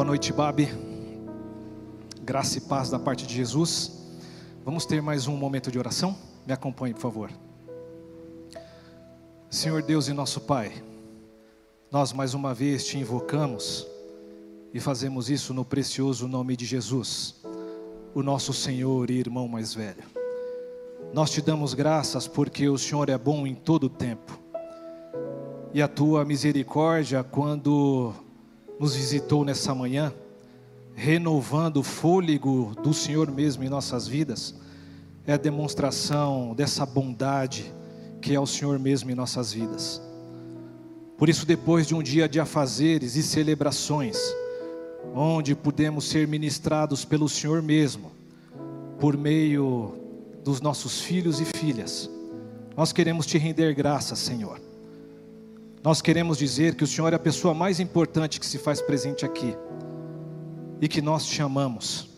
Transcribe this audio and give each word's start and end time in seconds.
Boa 0.00 0.06
noite, 0.06 0.32
Babi. 0.32 0.66
Graça 2.22 2.56
e 2.56 2.62
paz 2.62 2.88
da 2.88 2.98
parte 2.98 3.26
de 3.26 3.34
Jesus. 3.34 4.16
Vamos 4.64 4.86
ter 4.86 5.02
mais 5.02 5.26
um 5.26 5.36
momento 5.36 5.70
de 5.70 5.78
oração? 5.78 6.16
Me 6.46 6.54
acompanhe, 6.54 6.94
por 6.94 7.02
favor. 7.02 7.30
Senhor 9.50 9.82
Deus 9.82 10.08
e 10.08 10.14
nosso 10.14 10.40
Pai, 10.40 10.72
nós 11.92 12.14
mais 12.14 12.32
uma 12.32 12.54
vez 12.54 12.86
te 12.86 12.96
invocamos 12.96 13.86
e 14.72 14.80
fazemos 14.80 15.28
isso 15.28 15.52
no 15.52 15.66
precioso 15.66 16.26
nome 16.26 16.56
de 16.56 16.64
Jesus, 16.64 17.42
o 18.14 18.22
nosso 18.22 18.54
Senhor 18.54 19.10
e 19.10 19.18
irmão 19.18 19.46
mais 19.46 19.74
velho. 19.74 20.04
Nós 21.12 21.30
te 21.30 21.42
damos 21.42 21.74
graças 21.74 22.26
porque 22.26 22.70
o 22.70 22.78
Senhor 22.78 23.10
é 23.10 23.18
bom 23.18 23.46
em 23.46 23.54
todo 23.54 23.84
o 23.84 23.90
tempo. 23.90 24.40
E 25.74 25.82
a 25.82 25.86
tua 25.86 26.24
misericórdia, 26.24 27.22
quando 27.22 28.14
nos 28.80 28.96
visitou 28.96 29.44
nessa 29.44 29.74
manhã, 29.74 30.10
renovando 30.94 31.76
o 31.76 31.82
fôlego 31.82 32.74
do 32.82 32.94
Senhor 32.94 33.30
mesmo 33.30 33.62
em 33.62 33.68
nossas 33.68 34.08
vidas, 34.08 34.54
é 35.26 35.34
a 35.34 35.36
demonstração 35.36 36.54
dessa 36.54 36.86
bondade 36.86 37.74
que 38.22 38.34
é 38.34 38.40
o 38.40 38.46
Senhor 38.46 38.78
mesmo 38.78 39.10
em 39.10 39.14
nossas 39.14 39.52
vidas. 39.52 40.00
Por 41.18 41.28
isso, 41.28 41.44
depois 41.44 41.86
de 41.86 41.94
um 41.94 42.02
dia 42.02 42.26
de 42.26 42.40
afazeres 42.40 43.16
e 43.16 43.22
celebrações, 43.22 44.16
onde 45.14 45.54
pudemos 45.54 46.08
ser 46.08 46.26
ministrados 46.26 47.04
pelo 47.04 47.28
Senhor 47.28 47.60
mesmo, 47.60 48.10
por 48.98 49.14
meio 49.14 49.94
dos 50.42 50.62
nossos 50.62 51.02
filhos 51.02 51.38
e 51.38 51.44
filhas, 51.44 52.08
nós 52.74 52.94
queremos 52.94 53.26
te 53.26 53.36
render 53.36 53.74
graças, 53.74 54.18
Senhor 54.18 54.69
nós 55.82 56.02
queremos 56.02 56.36
dizer 56.36 56.74
que 56.74 56.84
o 56.84 56.86
Senhor 56.86 57.12
é 57.12 57.16
a 57.16 57.18
pessoa 57.18 57.54
mais 57.54 57.80
importante 57.80 58.38
que 58.38 58.44
se 58.44 58.58
faz 58.58 58.82
presente 58.82 59.24
aqui 59.24 59.56
e 60.80 60.86
que 60.86 61.00
nós 61.00 61.24
te 61.24 61.40
amamos. 61.40 62.10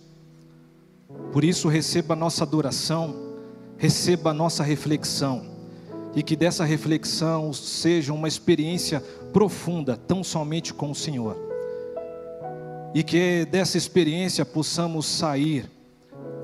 Por 1.33 1.45
isso, 1.45 1.68
receba 1.68 2.15
a 2.15 2.16
nossa 2.16 2.43
adoração, 2.43 3.15
receba 3.77 4.30
a 4.30 4.35
nossa 4.35 4.65
reflexão 4.65 5.46
e 6.15 6.23
que 6.23 6.35
dessa 6.35 6.65
reflexão 6.65 7.52
seja 7.52 8.13
uma 8.13 8.27
experiência 8.27 9.01
profunda, 9.33 9.96
tão 9.96 10.24
somente 10.24 10.74
com 10.74 10.90
o 10.90 10.95
Senhor. 10.95 11.37
E 12.93 13.02
que 13.02 13.46
dessa 13.46 13.79
experiência 13.79 14.45
possamos 14.45 15.07
sair 15.07 15.71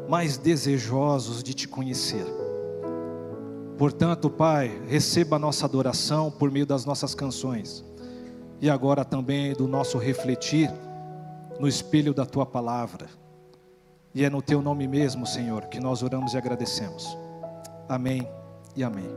mais 0.08 0.39
desejosos 0.39 1.42
de 1.42 1.52
te 1.52 1.66
conhecer. 1.69 2.38
Portanto, 3.78 4.28
Pai, 4.28 4.82
receba 4.88 5.36
a 5.36 5.38
nossa 5.38 5.64
adoração 5.64 6.32
por 6.32 6.50
meio 6.50 6.66
das 6.66 6.84
nossas 6.84 7.14
canções 7.14 7.84
e 8.60 8.68
agora 8.68 9.04
também 9.04 9.52
do 9.52 9.68
nosso 9.68 9.98
refletir 9.98 10.68
no 11.60 11.68
espelho 11.68 12.12
da 12.12 12.26
tua 12.26 12.44
palavra. 12.44 13.06
E 14.12 14.24
é 14.24 14.28
no 14.28 14.42
teu 14.42 14.60
nome 14.60 14.88
mesmo, 14.88 15.24
Senhor, 15.24 15.66
que 15.66 15.78
nós 15.78 16.02
oramos 16.02 16.34
e 16.34 16.36
agradecemos. 16.36 17.16
Amém 17.88 18.28
e 18.74 18.82
amém. 18.82 19.08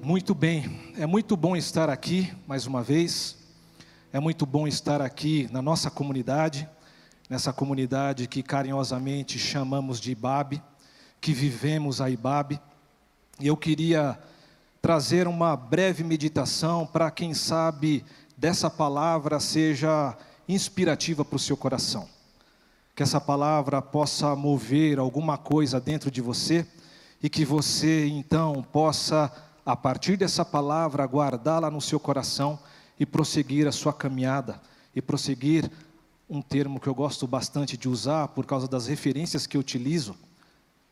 Muito 0.00 0.32
bem, 0.32 0.94
é 0.96 1.06
muito 1.06 1.36
bom 1.36 1.56
estar 1.56 1.90
aqui 1.90 2.32
mais 2.46 2.68
uma 2.68 2.84
vez. 2.84 3.36
É 4.12 4.20
muito 4.20 4.46
bom 4.46 4.68
estar 4.68 5.02
aqui 5.02 5.48
na 5.50 5.60
nossa 5.60 5.90
comunidade, 5.90 6.68
nessa 7.28 7.52
comunidade 7.52 8.28
que 8.28 8.44
carinhosamente 8.44 9.40
chamamos 9.40 9.98
de 9.98 10.12
Ibabe, 10.12 10.62
que 11.20 11.32
vivemos 11.32 12.00
a 12.00 12.08
Ibabe. 12.08 12.60
E 13.38 13.48
eu 13.48 13.56
queria 13.56 14.18
trazer 14.80 15.28
uma 15.28 15.54
breve 15.54 16.02
meditação 16.02 16.86
para 16.86 17.10
quem 17.10 17.34
sabe 17.34 18.02
dessa 18.34 18.70
palavra 18.70 19.38
seja 19.38 20.16
inspirativa 20.48 21.22
para 21.22 21.36
o 21.36 21.40
seu 21.40 21.56
coração. 21.56 22.08
Que 22.94 23.02
essa 23.02 23.20
palavra 23.20 23.82
possa 23.82 24.34
mover 24.34 24.98
alguma 24.98 25.36
coisa 25.36 25.78
dentro 25.78 26.10
de 26.10 26.22
você 26.22 26.66
e 27.22 27.28
que 27.28 27.44
você 27.44 28.06
então 28.06 28.62
possa, 28.72 29.30
a 29.66 29.76
partir 29.76 30.16
dessa 30.16 30.42
palavra, 30.44 31.04
guardá-la 31.04 31.70
no 31.70 31.80
seu 31.80 32.00
coração 32.00 32.58
e 32.98 33.04
prosseguir 33.04 33.66
a 33.66 33.72
sua 33.72 33.92
caminhada 33.92 34.58
e 34.94 35.02
prosseguir 35.02 35.70
um 36.28 36.40
termo 36.40 36.80
que 36.80 36.86
eu 36.86 36.94
gosto 36.94 37.26
bastante 37.26 37.76
de 37.76 37.86
usar 37.86 38.28
por 38.28 38.46
causa 38.46 38.66
das 38.66 38.86
referências 38.86 39.46
que 39.46 39.58
eu 39.58 39.60
utilizo 39.60 40.16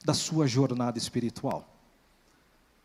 da 0.05 0.13
sua 0.13 0.47
jornada 0.47 0.99
espiritual 0.99 1.74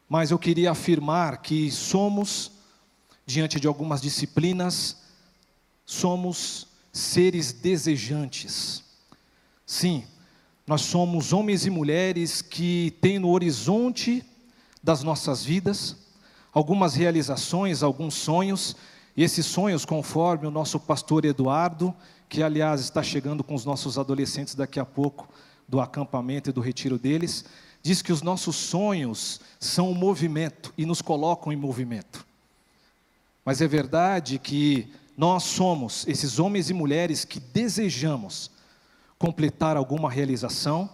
mas 0.10 0.32
eu 0.32 0.40
queria 0.40 0.72
afirmar 0.72 1.38
que 1.38 1.70
somos, 1.70 2.52
diante 3.26 3.60
de 3.60 3.68
algumas 3.68 4.02
disciplinas, 4.02 4.98
somos 5.86 6.68
seres 6.92 7.54
desejantes. 7.54 8.84
Sim, 9.66 10.04
nós 10.66 10.82
somos 10.82 11.32
homens 11.32 11.66
e 11.66 11.70
mulheres 11.70 12.42
que 12.42 12.98
têm 13.00 13.20
no 13.20 13.30
horizonte 13.30 14.26
das 14.84 15.04
nossas 15.04 15.46
vidas 15.46 15.96
algumas 16.52 16.96
realizações, 16.96 17.84
alguns 17.84 18.16
sonhos, 18.16 18.76
e 19.16 19.24
esses 19.24 19.46
sonhos, 19.46 19.86
conforme 19.86 20.48
o 20.48 20.52
nosso 20.52 20.80
pastor 20.80 21.26
Eduardo, 21.26 21.94
que 22.28 22.44
aliás 22.44 22.82
está 22.82 23.02
chegando 23.04 23.44
com 23.44 23.54
os 23.54 23.66
nossos 23.66 23.98
adolescentes 23.98 24.56
daqui 24.56 24.80
a 24.80 24.86
pouco, 24.86 25.30
do 25.68 25.80
acampamento 25.80 26.50
e 26.50 26.54
do 26.54 26.62
retiro 26.62 26.98
deles, 26.98 27.46
diz 27.82 28.02
que 28.02 28.12
os 28.12 28.22
nossos 28.22 28.56
sonhos 28.56 29.40
são 29.60 29.92
um 29.92 29.96
movimento 29.96 30.74
e 30.78 30.86
nos 30.86 31.02
colocam 31.02 31.52
em 31.52 31.56
movimento. 31.56 32.26
Mas 33.44 33.62
é 33.62 33.68
verdade 33.68 34.38
que 34.38 34.92
nós 35.18 35.44
somos 35.44 36.08
esses 36.08 36.40
homens 36.40 36.70
e 36.70 36.74
mulheres 36.74 37.26
que 37.26 37.40
desejamos 37.40 38.52
completar 39.18 39.76
alguma 39.76 40.10
realização, 40.10 40.90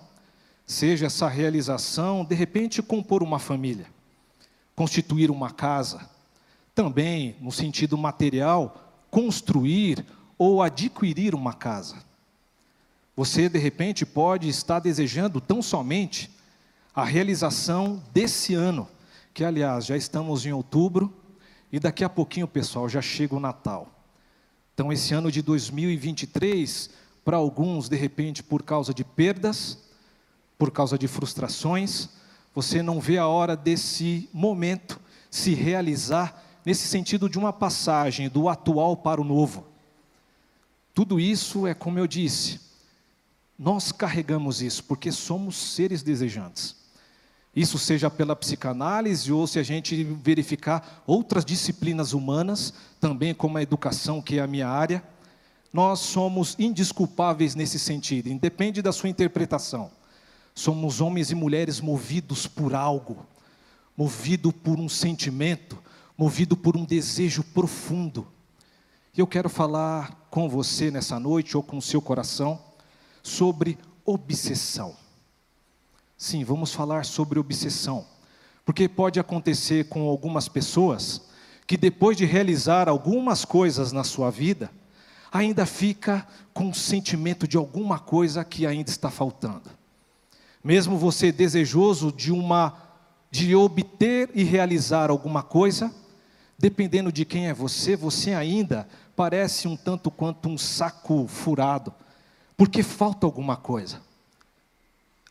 seja 0.66 1.06
essa 1.06 1.28
realização, 1.28 2.26
de 2.26 2.34
repente, 2.34 2.82
compor 2.82 3.22
uma 3.22 3.38
família, 3.38 3.86
constituir 4.76 5.30
uma 5.30 5.52
casa, 5.52 6.10
também, 6.74 7.36
no 7.40 7.52
sentido 7.52 7.98
material, 7.98 8.92
construir 9.12 10.06
ou 10.38 10.62
adquirir 10.62 11.34
uma 11.34 11.54
casa. 11.54 12.04
Você, 13.16 13.48
de 13.48 13.58
repente, 13.60 14.06
pode 14.06 14.50
estar 14.50 14.80
desejando 14.80 15.40
tão 15.40 15.62
somente 15.62 16.30
a 16.96 17.04
realização 17.04 18.02
desse 18.14 18.54
ano, 18.54 18.88
que 19.34 19.44
aliás 19.44 19.86
já 19.86 19.98
estamos 19.98 20.46
em 20.46 20.54
outubro 20.54 21.14
e 21.70 21.78
daqui 21.78 22.06
a 22.06 22.10
pouquinho, 22.10 22.48
pessoal, 22.48 22.88
já 22.88 23.02
chega 23.02 23.36
o 23.36 23.40
Natal. 23.40 23.92
Então, 24.74 24.94
esse 24.94 25.14
ano 25.14 25.30
de 25.30 25.42
2023, 25.42 26.90
para 27.26 27.36
alguns, 27.36 27.90
de 27.90 27.98
repente, 27.98 28.42
por 28.42 28.64
causa 28.64 28.94
de 28.94 29.04
perdas, 29.04 29.78
por 30.58 30.72
causa 30.72 30.98
de 30.98 31.06
frustrações, 31.06 32.08
você 32.54 32.82
não 32.82 33.02
vê 33.02 33.18
a 33.18 33.28
hora 33.28 33.58
desse 33.58 34.30
momento 34.32 34.98
se 35.30 35.54
realizar 35.54 36.42
nesse 36.66 36.88
sentido 36.88 37.28
de 37.28 37.38
uma 37.38 37.52
passagem 37.52 38.30
do 38.30 38.48
atual 38.48 38.96
para 38.96 39.20
o 39.20 39.26
novo. 39.26 39.68
Tudo 40.94 41.20
isso 41.20 41.68
é 41.68 41.74
como 41.74 42.00
eu 42.00 42.08
disse, 42.08 42.62
nós 43.60 43.92
carregamos 43.92 44.62
isso 44.62 44.82
porque 44.86 45.12
somos 45.12 45.58
seres 45.58 46.02
desejantes. 46.02 46.85
Isso 47.56 47.80
seja 47.80 48.10
pela 48.10 48.36
psicanálise 48.36 49.32
ou 49.32 49.48
se 49.48 49.58
a 49.58 49.64
gente 49.64 50.04
verificar 50.04 51.04
outras 51.08 51.46
disciplinas 51.46 52.12
humanas, 52.12 52.74
também 53.00 53.34
como 53.34 53.58
a 53.58 53.62
educação, 53.62 54.22
que 54.22 54.40
é 54.40 54.42
a 54.42 54.48
minha 54.48 54.68
área, 54.68 55.02
nós 55.72 56.00
somos 56.00 56.56
indisculpáveis 56.60 57.56
nesse 57.56 57.80
sentido, 57.80 58.28
independe 58.28 58.82
da 58.82 58.92
sua 58.92 59.10
interpretação. 59.10 59.90
Somos 60.54 61.00
homens 61.00 61.32
e 61.32 61.36
mulheres 61.36 61.80
movidos 61.80 62.48
por 62.48 62.74
algo, 62.74 63.26
movido 63.96 64.52
por 64.52 64.80
um 64.80 64.90
sentimento, 64.90 65.78
movido 66.18 66.58
por 66.58 66.76
um 66.76 66.86
desejo 66.86 67.44
profundo. 67.44 68.28
E 69.16 69.20
eu 69.20 69.28
quero 69.28 69.50
falar 69.50 70.28
com 70.30 70.50
você 70.50 70.92
nessa 70.92 71.20
noite 71.20 71.56
ou 71.56 71.64
com 71.64 71.78
o 71.78 71.82
seu 71.82 72.02
coração 72.02 72.60
sobre 73.24 73.78
obsessão. 74.06 75.05
Sim, 76.18 76.44
vamos 76.44 76.74
falar 76.74 77.06
sobre 77.06 77.40
obsessão. 77.40 78.06
Porque 78.64 78.88
pode 78.88 79.20
acontecer 79.20 79.90
com 79.90 80.08
algumas 80.08 80.48
pessoas 80.48 81.22
que 81.68 81.78
depois 81.78 82.16
de 82.16 82.26
realizar 82.26 82.88
algumas 82.88 83.44
coisas 83.44 83.92
na 83.92 84.04
sua 84.04 84.30
vida, 84.30 84.72
ainda 85.32 85.66
fica 85.66 86.26
com 86.54 86.70
o 86.70 86.74
sentimento 86.74 87.48
de 87.48 87.58
alguma 87.58 88.00
coisa 88.00 88.44
que 88.44 88.66
ainda 88.66 88.90
está 88.90 89.10
faltando. 89.10 89.70
Mesmo 90.64 90.98
você 90.98 91.32
desejoso 91.32 92.12
de 92.12 92.32
uma 92.32 92.82
de 93.30 93.54
obter 93.54 94.30
e 94.34 94.44
realizar 94.44 95.10
alguma 95.10 95.44
coisa, 95.44 95.94
dependendo 96.58 97.12
de 97.12 97.26
quem 97.26 97.48
é 97.48 97.54
você, 97.54 97.96
você 97.96 98.34
ainda 98.34 98.88
parece 99.14 99.68
um 99.68 99.76
tanto 99.76 100.10
quanto 100.10 100.48
um 100.48 100.58
saco 100.58 101.28
furado, 101.28 101.94
porque 102.56 102.82
falta 102.82 103.26
alguma 103.26 103.58
coisa. 103.58 104.02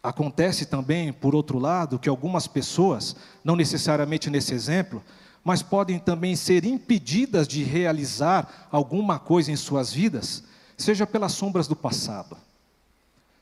Acontece 0.05 0.67
também, 0.67 1.15
por 1.15 1.35
outro 1.35 1.59
lado, 1.59 1.99
que 1.99 2.11
algumas 2.11 2.47
pessoas, 2.47 3.17
não 3.43 3.57
necessariamente 3.57 4.29
nesse 4.29 4.53
exemplo, 4.53 5.03
mas 5.43 5.63
podem 5.63 5.99
também 5.99 6.37
ser 6.37 6.67
impedidas 6.67 7.49
de 7.49 7.65
realizar 7.65 8.69
alguma 8.71 9.19
coisa 9.19 9.51
em 9.51 9.57
suas 9.57 9.91
vidas, 9.91 10.45
seja 10.77 11.07
pelas 11.07 11.33
sombras 11.33 11.67
do 11.67 11.75
passado, 11.75 12.37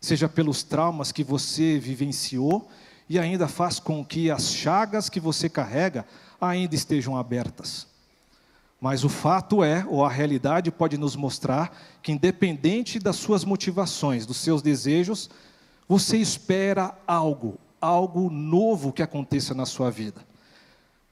seja 0.01 0.29
pelos 0.29 0.63
traumas 0.63 1.11
que 1.11 1.25
você 1.25 1.81
vivenciou 1.81 2.71
e 3.09 3.19
ainda 3.19 3.49
faz 3.49 3.81
com 3.81 4.05
que 4.05 4.31
as 4.31 4.55
chagas 4.55 5.09
que 5.09 5.19
você 5.19 5.49
carrega 5.49 6.07
ainda 6.41 6.77
estejam 6.77 7.17
abertas. 7.17 7.89
Mas 8.81 9.03
o 9.03 9.09
fato 9.09 9.65
é, 9.65 9.85
ou 9.89 10.05
a 10.05 10.09
realidade 10.09 10.71
pode 10.71 10.97
nos 10.97 11.17
mostrar, 11.17 11.77
que 12.01 12.13
independente 12.13 13.01
das 13.01 13.17
suas 13.17 13.45
motivações, 13.45 14.25
dos 14.25 14.37
seus 14.37 14.63
desejos, 14.63 15.29
você 15.89 16.17
espera 16.17 16.97
algo, 17.07 17.59
algo 17.81 18.31
novo 18.31 18.93
que 18.93 19.03
aconteça 19.03 19.55
na 19.55 19.67
sua 19.67 19.91
vida. 19.91 20.25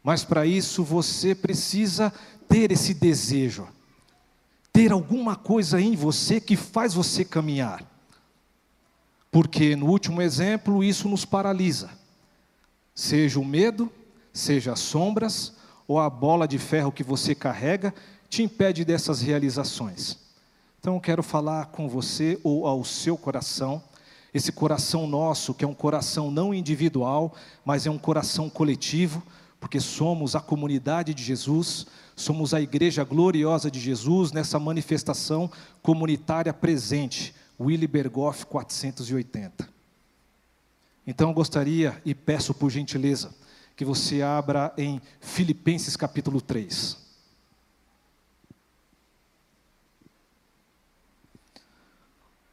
Mas 0.02 0.24
para 0.24 0.46
isso 0.46 0.82
você 0.82 1.34
precisa 1.34 2.12
ter 2.48 2.72
esse 2.72 2.94
desejo, 2.94 3.68
ter 4.72 4.92
alguma 4.92 5.36
coisa 5.36 5.80
em 5.80 5.94
você 5.94 6.40
que 6.40 6.56
faz 6.56 6.94
você 6.94 7.24
caminhar. 7.24 7.84
Porque 9.30 9.76
no 9.76 9.86
último 9.86 10.20
exemplo 10.20 10.82
isso 10.82 11.08
nos 11.08 11.24
paralisa. 11.24 11.90
Seja 12.94 13.38
o 13.38 13.44
medo, 13.44 13.90
seja 14.32 14.72
as 14.72 14.80
sombras 14.80 15.54
ou 15.86 15.98
a 15.98 16.08
bola 16.08 16.46
de 16.46 16.58
ferro 16.58 16.92
que 16.92 17.04
você 17.04 17.34
carrega 17.34 17.94
te 18.28 18.42
impede 18.42 18.84
dessas 18.84 19.20
realizações. 19.20 20.18
Então 20.78 20.94
eu 20.94 21.00
quero 21.00 21.22
falar 21.22 21.66
com 21.66 21.88
você 21.88 22.38
ou 22.42 22.66
ao 22.66 22.84
seu 22.84 23.16
coração, 23.16 23.82
esse 24.32 24.52
coração 24.52 25.06
nosso, 25.06 25.54
que 25.54 25.64
é 25.64 25.68
um 25.68 25.74
coração 25.74 26.30
não 26.30 26.54
individual, 26.54 27.34
mas 27.64 27.86
é 27.86 27.90
um 27.90 27.98
coração 27.98 28.48
coletivo, 28.48 29.22
porque 29.58 29.80
somos 29.80 30.34
a 30.34 30.40
comunidade 30.40 31.12
de 31.12 31.22
Jesus, 31.22 31.86
somos 32.16 32.54
a 32.54 32.60
igreja 32.60 33.04
gloriosa 33.04 33.70
de 33.70 33.80
Jesus 33.80 34.32
nessa 34.32 34.58
manifestação 34.58 35.50
comunitária 35.82 36.52
presente, 36.52 37.34
Willy 37.58 37.86
Bergoff 37.86 38.46
480. 38.46 39.68
Então 41.06 41.28
eu 41.28 41.34
gostaria 41.34 42.00
e 42.04 42.14
peço 42.14 42.54
por 42.54 42.70
gentileza 42.70 43.34
que 43.76 43.84
você 43.84 44.22
abra 44.22 44.72
em 44.76 45.00
Filipenses 45.20 45.96
capítulo 45.96 46.40
3. 46.40 47.09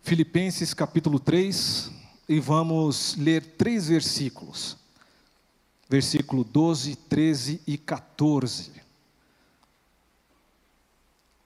Filipenses 0.07 0.74
capítulo 0.74 1.19
3, 1.19 1.92
e 2.30 2.39
vamos 2.39 3.18
ler 3.18 3.44
três 3.57 3.89
versículos 3.89 4.77
versículo 5.89 6.45
12, 6.45 6.95
13 6.95 7.62
e 7.68 7.77
14. 7.77 8.71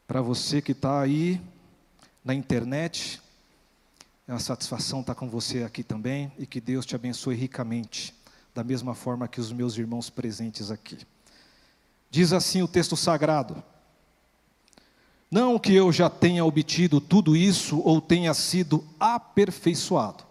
Para 0.05 0.21
você 0.21 0.61
que 0.61 0.73
está 0.73 1.01
aí 1.01 1.41
na 2.23 2.35
internet, 2.35 3.19
é 4.27 4.31
uma 4.31 4.39
satisfação 4.39 5.01
estar 5.01 5.15
com 5.15 5.27
você 5.27 5.63
aqui 5.63 5.81
também 5.81 6.31
e 6.37 6.45
que 6.45 6.61
Deus 6.61 6.85
te 6.85 6.95
abençoe 6.95 7.33
ricamente, 7.33 8.13
da 8.53 8.63
mesma 8.63 8.93
forma 8.93 9.27
que 9.27 9.41
os 9.41 9.51
meus 9.51 9.75
irmãos 9.75 10.07
presentes 10.11 10.69
aqui. 10.69 10.99
Diz 12.11 12.31
assim 12.31 12.61
o 12.61 12.67
texto 12.67 12.95
sagrado: 12.95 13.63
Não 15.31 15.57
que 15.57 15.73
eu 15.73 15.91
já 15.91 16.09
tenha 16.09 16.43
obtido 16.43 16.99
tudo 16.99 17.35
isso 17.35 17.79
ou 17.79 18.01
tenha 18.01 18.33
sido 18.33 18.83
aperfeiçoado, 18.99 20.25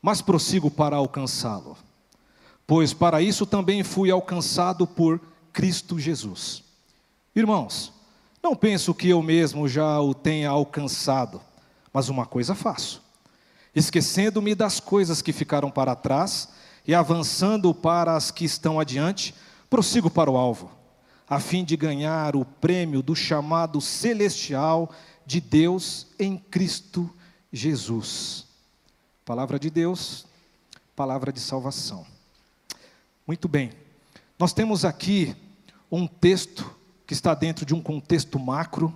mas 0.00 0.22
prossigo 0.22 0.70
para 0.70 0.96
alcançá-lo 0.96 1.76
pois 2.66 2.94
para 2.94 3.20
isso 3.20 3.44
também 3.44 3.82
fui 3.82 4.10
alcançado 4.10 4.86
por 4.86 5.20
Cristo 5.52 5.98
Jesus. 5.98 6.62
Irmãos, 7.36 7.92
não 8.42 8.56
penso 8.56 8.94
que 8.94 9.10
eu 9.10 9.22
mesmo 9.22 9.68
já 9.68 10.00
o 10.00 10.14
tenha 10.14 10.48
alcançado, 10.48 11.38
mas 11.92 12.08
uma 12.08 12.24
coisa 12.24 12.54
faço: 12.54 13.02
esquecendo-me 13.74 14.54
das 14.54 14.80
coisas 14.80 15.20
que 15.20 15.34
ficaram 15.34 15.70
para 15.70 15.94
trás 15.94 16.48
e 16.86 16.94
avançando 16.94 17.74
para 17.74 18.16
as 18.16 18.30
que 18.30 18.46
estão 18.46 18.80
adiante, 18.80 19.34
prossigo 19.68 20.10
para 20.10 20.30
o 20.30 20.36
alvo, 20.38 20.70
a 21.32 21.40
fim 21.40 21.64
de 21.64 21.78
ganhar 21.78 22.36
o 22.36 22.44
prêmio 22.44 23.00
do 23.00 23.16
chamado 23.16 23.80
celestial 23.80 24.92
de 25.24 25.40
Deus 25.40 26.08
em 26.18 26.36
Cristo 26.36 27.10
Jesus. 27.50 28.44
Palavra 29.24 29.58
de 29.58 29.70
Deus, 29.70 30.26
palavra 30.94 31.32
de 31.32 31.40
salvação. 31.40 32.04
Muito 33.26 33.48
bem. 33.48 33.72
Nós 34.38 34.52
temos 34.52 34.84
aqui 34.84 35.34
um 35.90 36.06
texto 36.06 36.70
que 37.06 37.14
está 37.14 37.32
dentro 37.32 37.64
de 37.64 37.74
um 37.74 37.80
contexto 37.80 38.38
macro, 38.38 38.94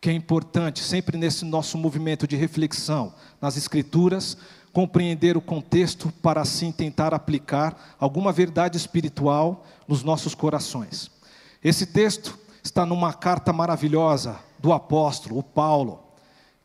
que 0.00 0.08
é 0.08 0.12
importante 0.12 0.78
sempre 0.78 1.18
nesse 1.18 1.44
nosso 1.44 1.76
movimento 1.76 2.24
de 2.24 2.36
reflexão 2.36 3.12
nas 3.40 3.56
Escrituras, 3.56 4.36
compreender 4.72 5.36
o 5.36 5.40
contexto 5.40 6.12
para 6.22 6.40
assim 6.40 6.70
tentar 6.70 7.12
aplicar 7.12 7.96
alguma 7.98 8.30
verdade 8.30 8.76
espiritual 8.76 9.66
nos 9.88 10.04
nossos 10.04 10.36
corações. 10.36 11.10
Esse 11.64 11.86
texto 11.86 12.38
está 12.62 12.84
numa 12.84 13.14
carta 13.14 13.50
maravilhosa 13.50 14.38
do 14.58 14.70
apóstolo, 14.70 15.38
o 15.38 15.42
Paulo, 15.42 15.98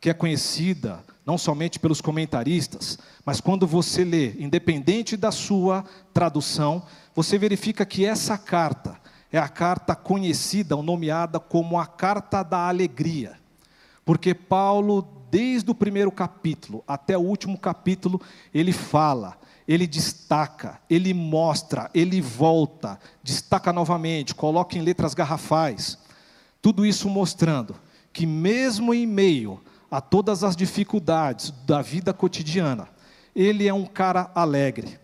que 0.01 0.09
é 0.09 0.13
conhecida 0.13 1.01
não 1.25 1.37
somente 1.37 1.79
pelos 1.79 2.01
comentaristas, 2.01 2.97
mas 3.23 3.39
quando 3.39 3.65
você 3.65 4.03
lê, 4.03 4.33
independente 4.39 5.15
da 5.15 5.31
sua 5.31 5.85
tradução, 6.13 6.83
você 7.15 7.37
verifica 7.37 7.85
que 7.85 8.03
essa 8.03 8.37
carta 8.37 8.99
é 9.31 9.37
a 9.37 9.47
carta 9.47 9.95
conhecida 9.95 10.75
ou 10.75 10.83
nomeada 10.83 11.39
como 11.39 11.79
a 11.79 11.85
carta 11.85 12.43
da 12.43 12.67
alegria. 12.67 13.39
Porque 14.03 14.33
Paulo, 14.33 15.18
desde 15.29 15.69
o 15.69 15.75
primeiro 15.75 16.11
capítulo 16.11 16.83
até 16.87 17.17
o 17.17 17.21
último 17.21 17.57
capítulo, 17.57 18.21
ele 18.53 18.71
fala, 18.71 19.37
ele 19.67 19.85
destaca, 19.85 20.79
ele 20.89 21.13
mostra, 21.13 21.89
ele 21.93 22.19
volta, 22.19 22.99
destaca 23.23 23.71
novamente, 23.71 24.33
coloca 24.33 24.77
em 24.77 24.81
letras 24.81 25.13
garrafais. 25.13 25.97
Tudo 26.61 26.85
isso 26.85 27.07
mostrando 27.07 27.75
que, 28.11 28.25
mesmo 28.25 28.93
em 28.93 29.05
meio 29.05 29.61
a 29.91 30.01
todas 30.01 30.43
as 30.43 30.55
dificuldades 30.55 31.51
da 31.65 31.81
vida 31.81 32.13
cotidiana, 32.13 32.87
ele 33.35 33.67
é 33.67 33.73
um 33.73 33.85
cara 33.85 34.31
alegre. 34.33 34.99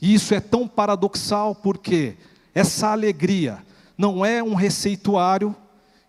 E 0.00 0.14
isso 0.14 0.34
é 0.34 0.40
tão 0.40 0.68
paradoxal 0.68 1.54
porque 1.54 2.16
essa 2.54 2.88
alegria 2.88 3.64
não 3.98 4.24
é 4.24 4.42
um 4.42 4.54
receituário 4.54 5.54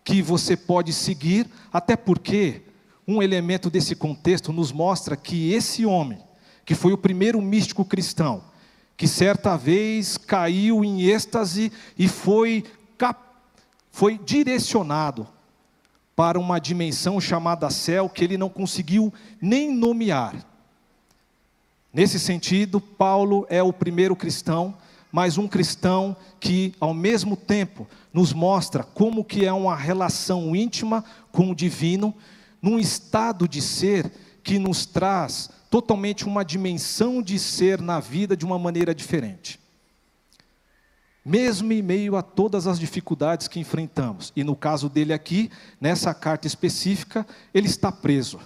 que 0.04 0.22
você 0.22 0.56
pode 0.56 0.94
seguir, 0.94 1.50
até 1.72 1.96
porque 1.96 2.62
um 3.08 3.22
elemento 3.22 3.70
desse 3.70 3.96
contexto 3.96 4.52
nos 4.52 4.72
mostra 4.72 5.16
que 5.16 5.54
esse 5.54 5.86
homem, 5.86 6.20
que 6.66 6.76
foi 6.76 6.92
o 6.92 6.98
primeiro 6.98 7.42
místico 7.42 7.86
cristão, 7.86 8.44
que 8.98 9.08
certa 9.08 9.56
vez 9.56 10.18
caiu 10.18 10.84
em 10.84 11.04
êxtase 11.04 11.72
e 11.98 12.08
foi, 12.08 12.66
foi 13.92 14.18
direcionado 14.18 15.28
para 16.16 16.40
uma 16.40 16.60
dimensão 16.60 17.22
chamada 17.22 17.70
céu 17.70 18.10
que 18.10 18.24
ele 18.24 18.38
não 18.38 18.50
conseguiu 18.50 19.14
nem 19.40 19.74
nomear. 19.74 20.36
Nesse 21.94 22.20
sentido, 22.20 22.82
Paulo 22.82 23.46
é 23.50 23.62
o 23.62 23.72
primeiro 23.72 24.16
cristão, 24.16 24.76
mas 25.12 25.38
um 25.38 25.48
cristão 25.48 26.16
que 26.40 26.74
ao 26.80 26.94
mesmo 26.94 27.38
tempo 27.38 27.88
nos 28.12 28.34
mostra 28.34 28.84
como 28.84 29.24
que 29.24 29.46
é 29.46 29.54
uma 29.54 29.76
relação 29.76 30.56
íntima 30.56 31.06
com 31.32 31.52
o 31.52 31.56
divino, 31.56 32.14
num 32.68 32.78
estado 32.78 33.48
de 33.48 33.62
ser 33.62 34.12
que 34.44 34.60
nos 34.60 34.86
traz 34.86 35.50
totalmente 35.70 36.26
uma 36.26 36.44
dimensão 36.44 37.22
de 37.22 37.40
ser 37.40 37.82
na 37.82 38.00
vida 38.00 38.36
de 38.36 38.46
uma 38.46 38.60
maneira 38.60 38.94
diferente 38.94 39.60
mesmo 41.28 41.74
em 41.74 41.82
meio 41.82 42.16
a 42.16 42.22
todas 42.22 42.68
as 42.68 42.80
dificuldades 42.80 43.50
que 43.50 43.60
enfrentamos. 43.60 44.32
E 44.34 44.46
no 44.46 44.56
caso 44.56 44.88
dele 44.88 45.12
aqui, 45.12 45.52
nessa 45.80 46.14
carta 46.14 46.48
específica, 46.48 47.28
ele 47.54 47.68
está 47.68 47.92
preso. 47.92 48.40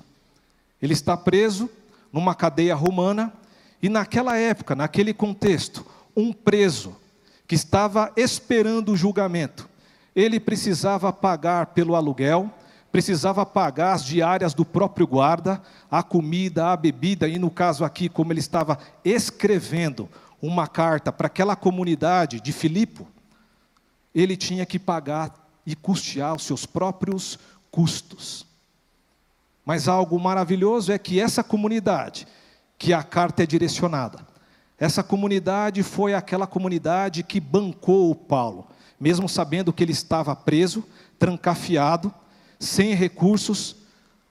Ele 0.82 0.94
está 0.94 1.16
preso 1.16 1.70
numa 2.12 2.34
cadeia 2.34 2.74
romana, 2.74 3.32
e 3.84 3.88
naquela 3.88 4.36
época, 4.36 4.74
naquele 4.74 5.14
contexto, 5.14 5.86
um 6.18 6.34
preso 6.34 6.96
que 7.48 7.54
estava 7.54 8.12
esperando 8.18 8.94
o 8.94 8.98
julgamento, 8.98 9.70
ele 10.16 10.40
precisava 10.40 11.14
pagar 11.14 11.68
pelo 11.68 11.96
aluguel, 11.96 12.52
precisava 12.92 13.46
pagar 13.46 13.94
as 13.94 14.04
diárias 14.04 14.54
do 14.54 14.66
próprio 14.66 15.08
guarda, 15.08 15.62
a 15.90 16.04
comida, 16.04 16.72
a 16.72 16.78
bebida, 16.78 17.28
e 17.28 17.40
no 17.40 17.50
caso 17.50 17.86
aqui, 17.86 18.10
como 18.10 18.34
ele 18.34 18.40
estava 18.40 18.78
escrevendo 19.04 20.10
uma 20.42 20.68
carta 20.68 21.12
para 21.12 21.28
aquela 21.28 21.56
comunidade 21.56 22.42
de 22.42 22.52
Filipe, 22.52 23.08
ele 24.14 24.36
tinha 24.36 24.66
que 24.66 24.78
pagar 24.78 25.34
e 25.66 25.76
custear 25.76 26.36
os 26.36 26.44
seus 26.44 26.66
próprios 26.66 27.40
custos. 27.70 28.46
Mas 29.66 29.88
algo 29.88 30.20
maravilhoso 30.20 30.92
é 30.92 30.98
que 30.98 31.20
essa 31.20 31.44
comunidade, 31.44 32.28
que 32.78 32.94
a 32.94 33.04
carta 33.04 33.44
é 33.44 33.46
direcionada, 33.46 34.20
essa 34.78 35.04
comunidade 35.04 35.84
foi 35.84 36.14
aquela 36.14 36.48
comunidade 36.48 37.24
que 37.24 37.40
bancou 37.40 38.10
o 38.10 38.16
Paulo, 38.16 38.68
mesmo 39.00 39.30
sabendo 39.30 39.72
que 39.72 39.84
ele 39.84 39.92
estava 39.92 40.36
preso, 40.36 40.84
trancafiado, 41.20 42.12
sem 42.62 42.94
recursos, 42.94 43.76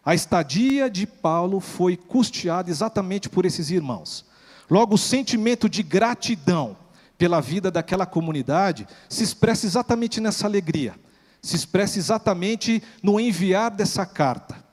a 0.04 0.14
estadia 0.14 0.88
de 0.88 1.06
Paulo 1.06 1.58
foi 1.58 1.96
custeada 1.96 2.70
exatamente 2.70 3.28
por 3.28 3.44
esses 3.44 3.70
irmãos. 3.70 4.24
Logo, 4.70 4.94
o 4.94 4.98
sentimento 4.98 5.68
de 5.68 5.82
gratidão 5.82 6.76
pela 7.18 7.40
vida 7.40 7.70
daquela 7.70 8.06
comunidade 8.06 8.86
se 9.08 9.24
expressa 9.24 9.66
exatamente 9.66 10.20
nessa 10.20 10.46
alegria, 10.46 10.94
se 11.42 11.56
expressa 11.56 11.98
exatamente 11.98 12.80
no 13.02 13.18
enviar 13.18 13.72
dessa 13.72 14.06
carta. 14.06 14.64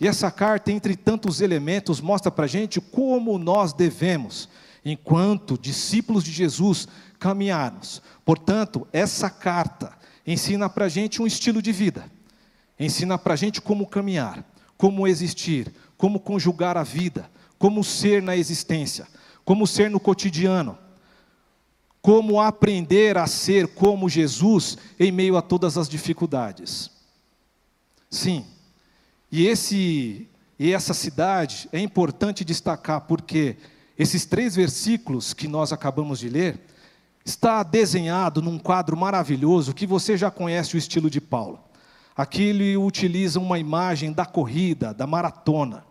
E 0.00 0.08
essa 0.08 0.30
carta, 0.30 0.72
entre 0.72 0.96
tantos 0.96 1.40
elementos, 1.40 2.00
mostra 2.00 2.32
para 2.32 2.46
a 2.46 2.48
gente 2.48 2.80
como 2.80 3.38
nós 3.38 3.72
devemos, 3.74 4.48
enquanto 4.82 5.58
discípulos 5.58 6.24
de 6.24 6.32
Jesus, 6.32 6.88
caminharmos. 7.18 8.02
Portanto, 8.24 8.88
essa 8.92 9.28
carta 9.28 9.92
ensina 10.26 10.68
para 10.70 10.86
a 10.86 10.88
gente 10.88 11.20
um 11.20 11.26
estilo 11.26 11.60
de 11.60 11.70
vida, 11.70 12.10
ensina 12.78 13.16
para 13.16 13.34
a 13.34 13.36
gente 13.36 13.60
como 13.60 13.86
caminhar, 13.86 14.44
como 14.76 15.06
existir, 15.06 15.72
como 15.96 16.20
conjugar 16.20 16.76
a 16.76 16.82
vida, 16.82 17.30
como 17.58 17.82
ser 17.82 18.22
na 18.22 18.36
existência, 18.36 19.06
como 19.44 19.66
ser 19.66 19.90
no 19.90 20.00
cotidiano, 20.00 20.78
como 22.02 22.40
aprender 22.40 23.16
a 23.16 23.26
ser 23.26 23.68
como 23.68 24.08
Jesus 24.08 24.76
em 25.00 25.10
meio 25.10 25.36
a 25.36 25.42
todas 25.42 25.78
as 25.78 25.88
dificuldades. 25.88 26.90
Sim, 28.10 28.44
e, 29.32 29.46
esse, 29.46 30.28
e 30.58 30.72
essa 30.72 30.92
cidade 30.92 31.68
é 31.72 31.80
importante 31.80 32.44
destacar 32.44 33.00
porque 33.02 33.56
esses 33.98 34.26
três 34.26 34.54
versículos 34.54 35.32
que 35.32 35.48
nós 35.48 35.72
acabamos 35.72 36.18
de 36.18 36.28
ler 36.28 36.60
está 37.24 37.62
desenhado 37.62 38.42
num 38.42 38.58
quadro 38.58 38.96
maravilhoso 38.96 39.72
que 39.72 39.86
você 39.86 40.16
já 40.16 40.30
conhece 40.30 40.76
o 40.76 40.78
estilo 40.78 41.08
de 41.08 41.20
Paulo. 41.20 41.63
Aqui 42.16 42.42
ele 42.42 42.76
utiliza 42.76 43.40
uma 43.40 43.58
imagem 43.58 44.12
da 44.12 44.24
corrida, 44.24 44.94
da 44.94 45.06
maratona. 45.06 45.84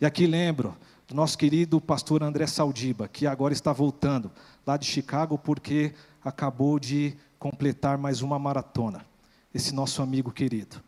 E 0.00 0.06
aqui 0.06 0.26
lembro 0.26 0.76
do 1.08 1.14
nosso 1.14 1.36
querido 1.36 1.80
pastor 1.80 2.22
André 2.22 2.46
Saldiba, 2.46 3.08
que 3.08 3.26
agora 3.26 3.52
está 3.52 3.72
voltando 3.72 4.30
lá 4.64 4.76
de 4.76 4.86
Chicago 4.86 5.36
porque 5.36 5.92
acabou 6.24 6.78
de 6.78 7.16
completar 7.38 7.98
mais 7.98 8.22
uma 8.22 8.38
maratona. 8.38 9.04
Esse 9.52 9.74
nosso 9.74 10.02
amigo 10.02 10.30
querido. 10.30 10.82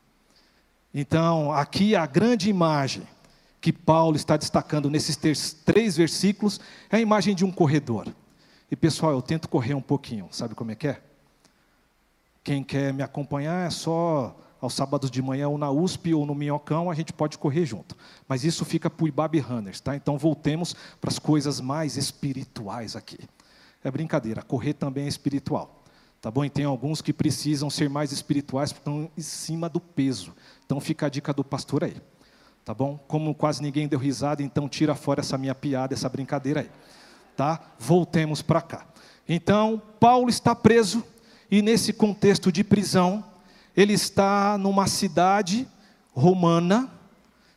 Então, 0.95 1.53
aqui 1.53 1.97
a 1.97 2.07
grande 2.07 2.49
imagem 2.49 3.03
que 3.61 3.73
Paulo 3.73 4.17
está 4.17 4.37
destacando 4.37 4.89
nesses 4.89 5.17
três 5.65 5.97
versículos 5.97 6.61
é 6.91 6.97
a 6.97 7.01
imagem 7.01 7.35
de 7.35 7.45
um 7.45 7.51
corredor. 7.51 8.07
E 8.71 8.77
pessoal, 8.77 9.13
eu 9.13 9.23
tento 9.23 9.49
correr 9.49 9.75
um 9.75 9.81
pouquinho, 9.81 10.29
sabe 10.31 10.55
como 10.55 10.71
é 10.71 10.75
que 10.75 10.89
é? 10.89 11.01
Quem 12.45 12.63
quer 12.63 12.93
me 12.93 13.03
acompanhar 13.03 13.67
é 13.67 13.71
só 13.71 14.37
aos 14.61 14.75
sábados 14.75 15.11
de 15.11 15.23
manhã 15.23 15.49
ou 15.49 15.59
na 15.59 15.71
USP 15.71 16.13
ou 16.15 16.27
no 16.27 16.35
Minhocão, 16.35 16.91
a 16.91 16.95
gente 16.95 17.13
pode 17.13 17.39
correr 17.39 17.65
junto. 17.65 17.97
Mas 18.27 18.45
isso 18.45 18.65
fica 18.65 18.91
para 18.91 19.05
o 19.05 19.09
Ibabe 19.09 19.39
Runners, 19.39 19.81
tá? 19.81 19.95
Então 19.95 20.19
voltemos 20.19 20.75
para 21.01 21.11
as 21.11 21.19
coisas 21.19 21.61
mais 21.61 21.97
espirituais 21.97 22.97
aqui. 22.97 23.19
É 23.83 23.91
brincadeira, 23.91 24.43
correr 24.43 24.75
também 24.75 25.05
é 25.05 25.09
espiritual. 25.09 25.83
Tá 26.21 26.31
bom? 26.33 26.45
E 26.45 26.51
tem 26.51 26.65
alguns 26.65 27.01
que 27.01 27.13
precisam 27.13 27.71
ser 27.71 27.89
mais 27.89 28.11
espirituais 28.11 28.73
porque 28.73 28.81
estão 28.91 29.11
em 29.17 29.23
cima 29.23 29.69
do 29.69 29.79
peso. 29.79 30.35
Então 30.67 30.81
fica 30.81 31.07
a 31.07 31.09
dica 31.09 31.33
do 31.33 31.45
pastor 31.45 31.85
aí. 31.85 31.97
Tá 32.65 32.75
bom? 32.75 32.99
Como 33.07 33.35
quase 33.35 33.63
ninguém 33.63 33.87
deu 33.87 33.99
risada, 33.99 34.43
então 34.43 34.69
tira 34.69 34.95
fora 34.95 35.21
essa 35.21 35.39
minha 35.39 35.55
piada, 35.55 35.95
essa 35.95 36.09
brincadeira 36.09 36.61
aí. 36.61 36.71
Tá? 37.37 37.61
Voltemos 37.79 38.43
para 38.43 38.61
cá. 38.61 38.87
Então, 39.29 39.81
Paulo 40.01 40.29
está 40.29 40.55
preso 40.55 41.05
e 41.51 41.63
nesse 41.63 41.93
contexto 41.93 42.51
de 42.51 42.65
prisão, 42.65 43.25
ele 43.79 43.93
está 43.93 44.59
numa 44.59 44.89
cidade 44.89 45.65
romana, 46.13 46.91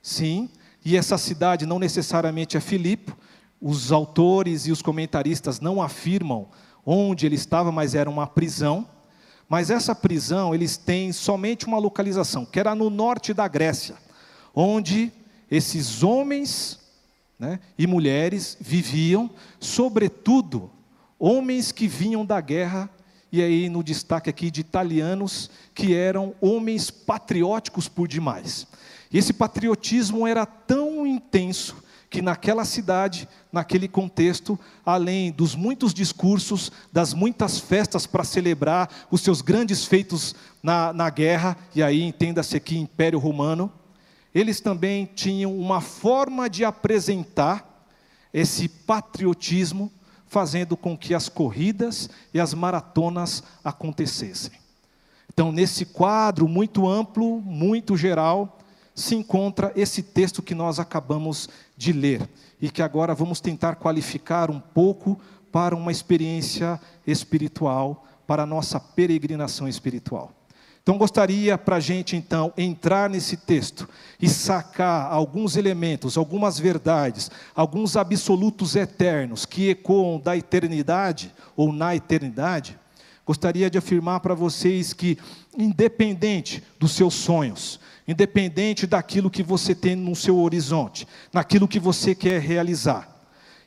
sim, 0.04 0.52
e 0.86 0.96
essa 0.96 1.18
cidade 1.18 1.66
não 1.66 1.80
necessariamente 1.80 2.56
é 2.56 2.60
Filipe. 2.60 3.12
Os 3.60 3.92
autores 3.92 4.68
e 4.68 4.72
os 4.72 4.84
comentaristas 4.84 5.60
não 5.60 5.82
afirmam 5.82 6.48
onde 6.86 7.26
ele 7.26 7.34
estava, 7.34 7.72
mas 7.72 7.96
era 7.96 8.08
uma 8.08 8.28
prisão. 8.28 8.88
Mas 9.50 9.72
essa 9.72 9.96
prisão, 9.96 10.54
eles 10.54 10.78
têm 10.78 11.12
somente 11.12 11.66
uma 11.66 11.80
localização, 11.80 12.46
que 12.46 12.60
era 12.60 12.76
no 12.76 12.92
norte 12.92 13.34
da 13.34 13.48
Grécia, 13.48 13.96
onde 14.54 15.12
esses 15.50 16.04
homens 16.04 16.80
né, 17.40 17.60
e 17.76 17.88
mulheres 17.88 18.56
viviam, 18.62 19.28
sobretudo 19.60 20.70
homens 21.18 21.72
que 21.72 21.88
vinham 21.88 22.24
da 22.24 22.40
guerra 22.40 22.88
e 23.32 23.42
aí 23.42 23.70
no 23.70 23.84
destaque 23.84 24.30
aqui 24.30 24.52
de 24.52 24.62
italianos 24.62 25.50
que 25.74 25.94
eram 25.96 26.36
homens 26.42 26.92
patrióticos 26.92 27.88
por 27.88 28.08
demais. 28.08 28.68
E 29.12 29.18
esse 29.18 29.34
patriotismo 29.34 30.28
era 30.28 30.46
tão 30.46 31.06
intenso 31.06 31.76
que 32.10 32.22
naquela 32.22 32.66
cidade, 32.66 33.28
naquele 33.54 33.88
contexto, 33.88 34.60
além 34.86 35.32
dos 35.32 35.56
muitos 35.56 35.94
discursos, 35.94 36.70
das 36.92 37.14
muitas 37.14 37.58
festas 37.58 38.06
para 38.06 38.26
celebrar 38.26 38.90
os 39.10 39.22
seus 39.22 39.42
grandes 39.42 39.86
feitos 39.86 40.36
na, 40.62 40.92
na 40.92 41.10
guerra, 41.10 41.56
e 41.74 41.82
aí 41.82 42.02
entenda-se 42.02 42.58
aqui 42.58 42.78
Império 42.78 43.18
Romano, 43.18 43.72
eles 44.36 44.60
também 44.60 45.06
tinham 45.06 45.58
uma 45.58 45.80
forma 45.80 46.50
de 46.50 46.66
apresentar 46.66 47.88
esse 48.34 48.68
patriotismo 48.68 49.90
fazendo 50.32 50.78
com 50.78 50.98
que 50.98 51.14
as 51.14 51.28
corridas 51.28 52.10
e 52.34 52.40
as 52.40 52.54
maratonas 52.54 53.44
acontecessem. 53.62 54.54
Então, 55.28 55.52
nesse 55.52 55.84
quadro 55.84 56.48
muito 56.48 56.88
amplo, 56.88 57.42
muito 57.42 57.98
geral, 57.98 58.58
se 58.96 59.14
encontra 59.14 59.74
esse 59.76 60.02
texto 60.02 60.42
que 60.42 60.56
nós 60.56 60.80
acabamos 60.80 61.50
de 61.76 61.92
ler 61.92 62.30
e 62.62 62.72
que 62.72 62.82
agora 62.82 63.14
vamos 63.14 63.42
tentar 63.42 63.76
qualificar 63.76 64.50
um 64.50 64.62
pouco 64.62 65.20
para 65.52 65.76
uma 65.76 65.92
experiência 65.92 66.80
espiritual, 67.06 68.06
para 68.26 68.44
a 68.44 68.46
nossa 68.46 68.80
peregrinação 68.80 69.68
espiritual. 69.68 70.32
Então 70.84 70.98
gostaria 70.98 71.58
para 71.58 71.76
a 71.76 71.80
gente 71.80 72.16
então 72.16 72.52
entrar 72.58 73.10
nesse 73.10 73.38
texto 73.38 73.88
e 74.20 74.28
sacar 74.28 75.12
alguns 75.12 75.56
elementos, 75.56 76.18
algumas 76.18 76.58
verdades, 76.58 77.30
alguns 77.56 77.96
absolutos 77.96 78.76
eternos 78.76 79.46
que 79.46 79.70
ecoam 79.70 80.20
da 80.20 80.36
eternidade 80.36 81.32
ou 81.56 81.72
na 81.72 81.96
eternidade. 81.96 82.80
Gostaria 83.24 83.70
de 83.70 83.78
afirmar 83.78 84.22
para 84.22 84.34
vocês 84.34 84.92
que, 84.92 85.20
independente 85.56 86.64
dos 86.80 86.94
seus 86.94 87.14
sonhos, 87.14 87.80
independente 88.08 88.88
daquilo 88.88 89.30
que 89.30 89.44
você 89.44 89.76
tem 89.76 89.96
no 89.96 90.16
seu 90.16 90.40
horizonte, 90.40 91.08
naquilo 91.32 91.68
que 91.68 91.80
você 91.80 92.16
quer 92.16 92.42
realizar, 92.42 93.11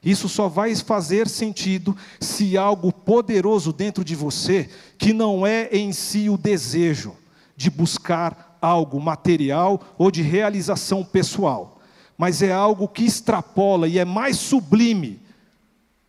isso 0.04 0.28
só 0.28 0.48
vai 0.48 0.74
fazer 0.76 1.28
sentido 1.28 1.96
se 2.20 2.58
algo 2.58 2.92
poderoso 2.92 3.72
dentro 3.72 4.04
de 4.04 4.14
você, 4.14 4.68
que 4.98 5.12
não 5.12 5.46
é 5.46 5.68
em 5.72 5.92
si 5.92 6.28
o 6.28 6.36
desejo 6.36 7.16
de 7.56 7.70
buscar 7.70 8.58
algo 8.60 9.00
material 9.00 9.80
ou 9.96 10.10
de 10.10 10.22
realização 10.22 11.04
pessoal, 11.04 11.80
mas 12.18 12.42
é 12.42 12.52
algo 12.52 12.88
que 12.88 13.04
extrapola 13.04 13.88
e 13.88 13.98
é 13.98 14.04
mais 14.04 14.36
sublime, 14.36 15.20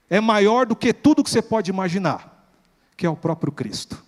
é 0.09 0.19
maior 0.19 0.65
do 0.65 0.75
que 0.75 0.93
tudo 0.93 1.23
que 1.23 1.29
você 1.29 1.41
pode 1.41 1.69
imaginar, 1.69 2.49
que 2.95 3.05
é 3.05 3.09
o 3.09 3.15
próprio 3.15 3.51
Cristo. 3.51 4.03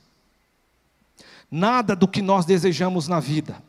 Nada 1.49 1.95
do 1.95 2.07
que 2.07 2.21
nós 2.21 2.45
desejamos 2.45 3.07
na 3.07 3.19
vida, 3.19 3.61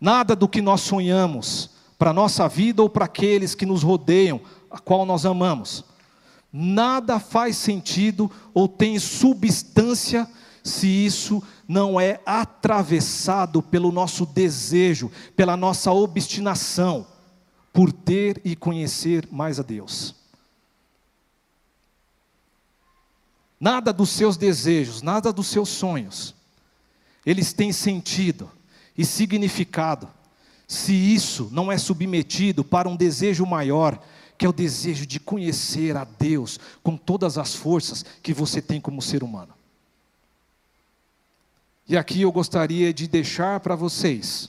nada 0.00 0.36
do 0.36 0.48
que 0.48 0.62
nós 0.62 0.80
sonhamos 0.80 1.70
para 1.98 2.10
a 2.10 2.14
nossa 2.14 2.48
vida 2.48 2.80
ou 2.82 2.88
para 2.88 3.04
aqueles 3.04 3.54
que 3.54 3.66
nos 3.66 3.82
rodeiam, 3.82 4.40
a 4.70 4.78
qual 4.78 5.04
nós 5.04 5.26
amamos. 5.26 5.84
Nada 6.52 7.18
faz 7.18 7.56
sentido 7.56 8.30
ou 8.52 8.68
tem 8.68 8.98
substância 8.98 10.28
se 10.62 10.86
isso 10.86 11.42
não 11.66 12.00
é 12.00 12.20
atravessado 12.26 13.62
pelo 13.62 13.90
nosso 13.90 14.26
desejo, 14.26 15.10
pela 15.34 15.56
nossa 15.56 15.92
obstinação 15.92 17.06
por 17.72 17.92
ter 17.92 18.40
e 18.44 18.56
conhecer 18.56 19.28
mais 19.30 19.60
a 19.60 19.62
Deus. 19.62 20.14
Nada 23.58 23.92
dos 23.92 24.10
seus 24.10 24.36
desejos, 24.36 25.02
nada 25.02 25.32
dos 25.32 25.46
seus 25.46 25.68
sonhos, 25.68 26.34
eles 27.24 27.52
têm 27.52 27.72
sentido 27.72 28.50
e 28.96 29.04
significado 29.04 30.08
se 30.66 30.92
isso 30.92 31.48
não 31.50 31.70
é 31.70 31.76
submetido 31.76 32.62
para 32.62 32.88
um 32.88 32.94
desejo 32.94 33.44
maior, 33.44 34.00
que 34.40 34.46
é 34.46 34.48
o 34.48 34.54
desejo 34.54 35.04
de 35.04 35.20
conhecer 35.20 35.94
a 35.98 36.04
Deus 36.04 36.58
com 36.82 36.96
todas 36.96 37.36
as 37.36 37.54
forças 37.54 38.02
que 38.22 38.32
você 38.32 38.62
tem 38.62 38.80
como 38.80 39.02
ser 39.02 39.22
humano. 39.22 39.52
E 41.86 41.94
aqui 41.94 42.22
eu 42.22 42.32
gostaria 42.32 42.90
de 42.90 43.06
deixar 43.06 43.60
para 43.60 43.76
vocês 43.76 44.48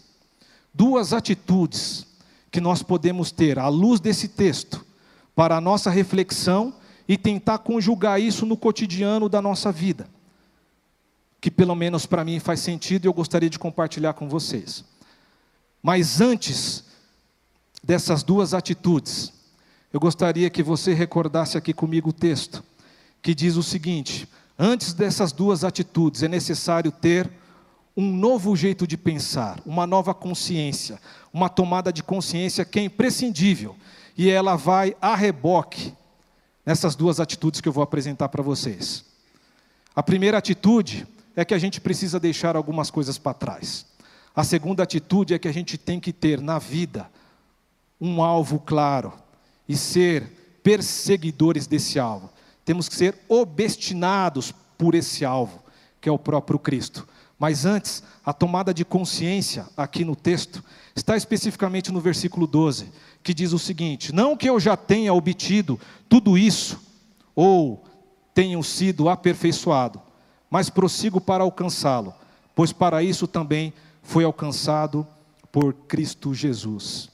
duas 0.74 1.12
atitudes 1.12 2.08
que 2.50 2.62
nós 2.62 2.82
podemos 2.82 3.34
ter 3.34 3.60
à 3.60 3.68
luz 3.68 4.00
desse 4.00 4.30
texto 4.30 4.86
para 5.36 5.58
a 5.58 5.62
nossa 5.62 5.90
reflexão 5.90 6.74
e 7.06 7.18
tentar 7.18 7.58
conjugar 7.58 8.22
isso 8.22 8.46
no 8.46 8.56
cotidiano 8.56 9.28
da 9.28 9.42
nossa 9.42 9.74
vida. 9.74 10.08
que 11.42 11.52
pelo 11.52 11.76
menos 11.76 12.06
para 12.06 12.24
mim 12.24 12.40
faz 12.40 12.62
sentido 12.62 13.04
e 13.04 13.08
eu 13.10 13.14
gostaria 13.14 13.50
de 13.50 13.60
compartilhar 13.60 14.14
com 14.14 14.30
vocês. 14.30 14.86
Mas 15.84 16.22
antes 16.22 16.86
dessas 17.84 18.24
duas 18.24 18.54
atitudes, 18.54 19.41
eu 19.94 20.00
gostaria 20.00 20.50
que 20.50 20.64
você 20.64 20.94
recordasse 20.94 21.58
aqui 21.58 21.74
comigo 21.74 22.10
o 22.10 22.14
texto, 22.14 22.64
que 23.22 23.36
diz 23.36 23.58
o 23.58 23.64
seguinte: 23.64 24.28
antes 24.58 24.94
dessas 24.94 25.32
duas 25.32 25.64
atitudes 25.64 26.24
é 26.24 26.28
necessário 26.28 26.92
ter 26.92 27.30
um 27.96 28.10
novo 28.10 28.56
jeito 28.56 28.88
de 28.88 28.96
pensar, 28.96 29.60
uma 29.66 29.86
nova 29.86 30.14
consciência, 30.14 31.00
uma 31.34 31.50
tomada 31.50 31.92
de 31.92 32.02
consciência 32.02 32.64
que 32.64 32.80
é 32.80 32.84
imprescindível, 32.84 33.76
e 34.18 34.30
ela 34.30 34.56
vai 34.56 34.96
a 35.02 35.14
reboque 35.14 35.94
nessas 36.66 36.96
duas 36.96 37.20
atitudes 37.20 37.60
que 37.60 37.68
eu 37.68 37.74
vou 37.74 37.84
apresentar 37.84 38.30
para 38.30 38.42
vocês. 38.42 39.04
A 39.94 40.02
primeira 40.02 40.38
atitude 40.38 41.06
é 41.36 41.44
que 41.44 41.54
a 41.54 41.60
gente 41.60 41.82
precisa 41.82 42.18
deixar 42.18 42.56
algumas 42.56 42.90
coisas 42.90 43.18
para 43.18 43.34
trás. 43.34 43.86
A 44.34 44.44
segunda 44.46 44.84
atitude 44.84 45.34
é 45.34 45.40
que 45.40 45.50
a 45.50 45.54
gente 45.54 45.78
tem 45.78 46.00
que 46.00 46.14
ter 46.14 46.40
na 46.40 46.58
vida 46.58 47.10
um 48.00 48.24
alvo 48.24 48.58
claro 48.58 49.12
e 49.72 49.78
ser 49.78 50.60
perseguidores 50.62 51.66
desse 51.66 51.98
alvo. 51.98 52.30
Temos 52.66 52.90
que 52.90 52.96
ser 52.96 53.18
obstinados 53.30 54.54
por 54.78 54.94
esse 54.94 55.24
alvo, 55.24 55.64
que 56.02 56.10
é 56.10 56.12
o 56.12 56.20
próprio 56.20 56.60
Cristo. 56.60 57.08
Mas 57.40 57.66
antes, 57.66 58.04
a 58.26 58.34
tomada 58.34 58.74
de 58.74 58.84
consciência 58.84 59.66
aqui 59.78 60.04
no 60.04 60.14
texto 60.14 60.62
está 60.94 61.16
especificamente 61.16 61.90
no 61.90 62.02
versículo 62.02 62.46
12, 62.46 62.92
que 63.24 63.34
diz 63.34 63.54
o 63.54 63.58
seguinte: 63.58 64.14
Não 64.14 64.36
que 64.36 64.50
eu 64.50 64.60
já 64.60 64.76
tenha 64.76 65.14
obtido 65.14 65.80
tudo 66.10 66.38
isso, 66.38 66.78
ou 67.34 67.82
tenho 68.34 68.62
sido 68.62 69.08
aperfeiçoado, 69.08 70.02
mas 70.50 70.70
prossigo 70.70 71.22
para 71.22 71.46
alcançá-lo, 71.46 72.14
pois 72.54 72.74
para 72.74 73.02
isso 73.02 73.26
também 73.26 73.74
foi 74.04 74.26
alcançado 74.26 75.08
por 75.50 75.74
Cristo 75.74 76.34
Jesus. 76.34 77.10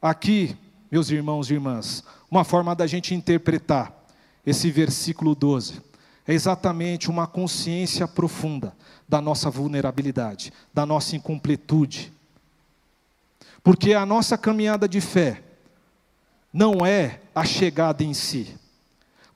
Aqui, 0.00 0.56
meus 0.92 1.10
irmãos 1.10 1.48
e 1.50 1.54
irmãs, 1.54 2.04
uma 2.30 2.44
forma 2.44 2.74
da 2.74 2.86
gente 2.86 3.14
interpretar 3.14 4.04
esse 4.44 4.70
versículo 4.70 5.34
12 5.34 5.80
é 6.28 6.34
exatamente 6.34 7.08
uma 7.08 7.26
consciência 7.26 8.06
profunda 8.06 8.76
da 9.08 9.18
nossa 9.18 9.48
vulnerabilidade, 9.48 10.52
da 10.72 10.84
nossa 10.84 11.16
incompletude. 11.16 12.12
Porque 13.64 13.94
a 13.94 14.04
nossa 14.04 14.36
caminhada 14.36 14.86
de 14.86 15.00
fé 15.00 15.42
não 16.52 16.84
é 16.84 17.20
a 17.34 17.42
chegada 17.42 18.04
em 18.04 18.12
si. 18.12 18.54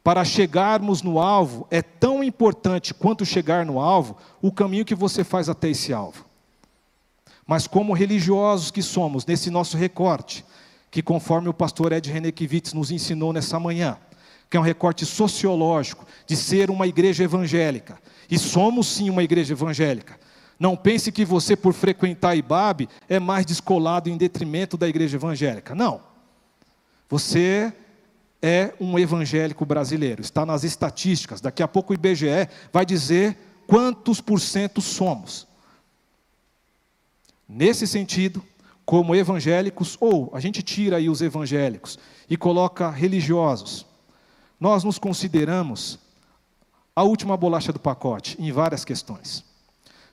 Para 0.04 0.26
chegarmos 0.26 1.00
no 1.00 1.18
alvo, 1.18 1.66
é 1.70 1.80
tão 1.80 2.22
importante 2.22 2.92
quanto 2.92 3.24
chegar 3.24 3.64
no 3.64 3.80
alvo 3.80 4.14
o 4.42 4.52
caminho 4.52 4.84
que 4.84 4.94
você 4.94 5.24
faz 5.24 5.48
até 5.48 5.70
esse 5.70 5.90
alvo. 5.90 6.26
Mas 7.46 7.66
como 7.66 7.94
religiosos 7.94 8.70
que 8.70 8.82
somos, 8.82 9.24
nesse 9.24 9.50
nosso 9.50 9.78
recorte, 9.78 10.44
que 10.96 11.02
conforme 11.02 11.46
o 11.46 11.52
pastor 11.52 11.92
Ed 11.92 12.10
Renekiewicz 12.10 12.72
nos 12.72 12.90
ensinou 12.90 13.30
nessa 13.30 13.60
manhã, 13.60 13.98
que 14.48 14.56
é 14.56 14.60
um 14.60 14.62
recorte 14.62 15.04
sociológico 15.04 16.06
de 16.26 16.34
ser 16.34 16.70
uma 16.70 16.86
igreja 16.86 17.22
evangélica. 17.22 18.00
E 18.30 18.38
somos 18.38 18.86
sim 18.86 19.10
uma 19.10 19.22
igreja 19.22 19.52
evangélica. 19.52 20.18
Não 20.58 20.74
pense 20.74 21.12
que 21.12 21.22
você, 21.22 21.54
por 21.54 21.74
frequentar 21.74 22.30
a 22.30 22.36
IBAB, 22.36 22.88
é 23.10 23.20
mais 23.20 23.44
descolado 23.44 24.08
em 24.08 24.16
detrimento 24.16 24.78
da 24.78 24.88
igreja 24.88 25.18
evangélica. 25.18 25.74
Não. 25.74 26.00
Você 27.10 27.70
é 28.40 28.72
um 28.80 28.98
evangélico 28.98 29.66
brasileiro, 29.66 30.22
está 30.22 30.46
nas 30.46 30.64
estatísticas. 30.64 31.42
Daqui 31.42 31.62
a 31.62 31.68
pouco 31.68 31.92
o 31.92 31.94
IBGE 31.94 32.48
vai 32.72 32.86
dizer 32.86 33.36
quantos 33.66 34.22
por 34.22 34.40
cento 34.40 34.80
somos. 34.80 35.46
Nesse 37.46 37.86
sentido, 37.86 38.42
como 38.86 39.16
evangélicos, 39.16 39.96
ou 40.00 40.30
a 40.32 40.38
gente 40.38 40.62
tira 40.62 40.98
aí 40.98 41.10
os 41.10 41.20
evangélicos 41.20 41.98
e 42.30 42.36
coloca 42.36 42.88
religiosos, 42.88 43.84
nós 44.60 44.84
nos 44.84 44.96
consideramos 44.96 45.98
a 46.94 47.02
última 47.02 47.36
bolacha 47.36 47.72
do 47.72 47.80
pacote 47.80 48.36
em 48.40 48.52
várias 48.52 48.84
questões. 48.84 49.44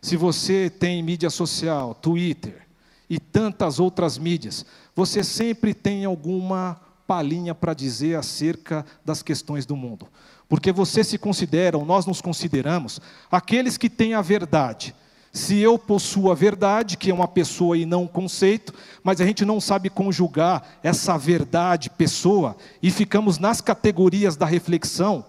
Se 0.02 0.18
você 0.18 0.70
tem 0.72 1.02
mídia 1.04 1.30
social, 1.30 1.94
Twitter 1.94 2.68
e 3.08 3.20
tantas 3.20 3.80
outras 3.80 4.18
mídias, 4.18 4.66
você 4.96 5.24
sempre 5.24 5.74
tem 5.74 6.04
alguma 6.04 6.82
palhinha 7.08 7.54
para 7.54 7.74
dizer 7.74 8.16
acerca 8.16 8.86
das 9.06 9.22
questões 9.22 9.66
do 9.66 9.76
mundo. 9.76 10.08
Porque 10.50 10.72
você 10.72 11.04
se 11.04 11.18
considera, 11.18 11.78
ou 11.78 11.86
nós 11.86 12.06
nos 12.06 12.22
consideramos, 12.22 13.00
aqueles 13.32 13.78
que 13.78 13.90
têm 13.90 14.14
a 14.14 14.22
verdade. 14.22 14.96
Se 15.34 15.58
eu 15.58 15.80
possuo 15.80 16.32
a 16.32 16.36
verdade, 16.36 16.96
que 16.96 17.10
é 17.10 17.14
uma 17.14 17.28
pessoa 17.28 17.76
e 17.76 17.88
não 17.88 18.04
um 18.04 18.08
conceito, 18.08 18.72
mas 19.04 19.20
a 19.20 19.26
gente 19.26 19.44
não 19.44 19.60
sabe 19.60 19.90
conjugar 19.90 20.78
essa 20.84 21.18
verdade, 21.18 21.90
pessoa, 21.90 22.56
e 22.84 22.92
ficamos 22.92 23.40
nas 23.40 23.60
categorias 23.60 24.36
da 24.36 24.46
reflexão, 24.46 25.26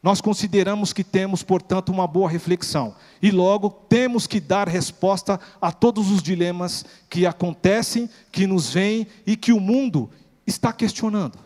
nós 0.00 0.20
consideramos 0.20 0.92
que 0.92 1.02
temos, 1.02 1.42
portanto, 1.42 1.90
uma 1.90 2.06
boa 2.06 2.28
reflexão. 2.28 2.94
E 3.20 3.30
logo 3.30 3.68
temos 3.70 4.26
que 4.26 4.40
dar 4.40 4.68
resposta 4.68 5.38
a 5.60 5.72
todos 5.72 6.10
os 6.10 6.22
dilemas 6.22 6.84
que 7.10 7.26
acontecem, 7.26 8.08
que 8.30 8.46
nos 8.46 8.70
vêm 8.72 9.06
e 9.26 9.36
que 9.36 9.52
o 9.52 9.60
mundo 9.60 10.08
está 10.46 10.72
questionando. 10.72 11.38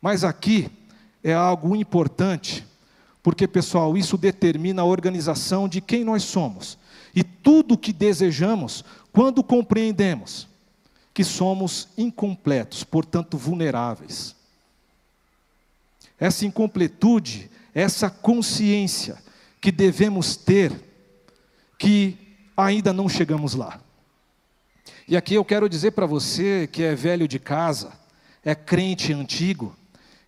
Mas 0.00 0.24
aqui 0.24 0.70
é 1.22 1.32
algo 1.34 1.76
importante, 1.76 2.66
porque, 3.22 3.46
pessoal, 3.46 3.96
isso 3.96 4.16
determina 4.16 4.82
a 4.82 4.86
organização 4.86 5.68
de 5.68 5.80
quem 5.80 6.04
nós 6.04 6.22
somos 6.22 6.78
e 7.14 7.22
tudo 7.22 7.74
o 7.74 7.78
que 7.78 7.92
desejamos 7.92 8.84
quando 9.12 9.42
compreendemos 9.42 10.48
que 11.12 11.24
somos 11.24 11.88
incompletos, 11.98 12.84
portanto 12.84 13.36
vulneráveis. 13.36 14.34
Essa 16.18 16.46
incompletude, 16.46 17.50
essa 17.74 18.08
consciência 18.08 19.18
que 19.60 19.72
devemos 19.72 20.36
ter, 20.36 20.72
que 21.78 22.16
ainda 22.56 22.92
não 22.92 23.08
chegamos 23.08 23.54
lá. 23.54 23.80
E 25.08 25.16
aqui 25.16 25.34
eu 25.34 25.44
quero 25.44 25.68
dizer 25.68 25.90
para 25.90 26.06
você 26.06 26.68
que 26.70 26.82
é 26.82 26.94
velho 26.94 27.26
de 27.26 27.38
casa, 27.38 27.92
é 28.44 28.54
crente 28.54 29.12
antigo, 29.12 29.76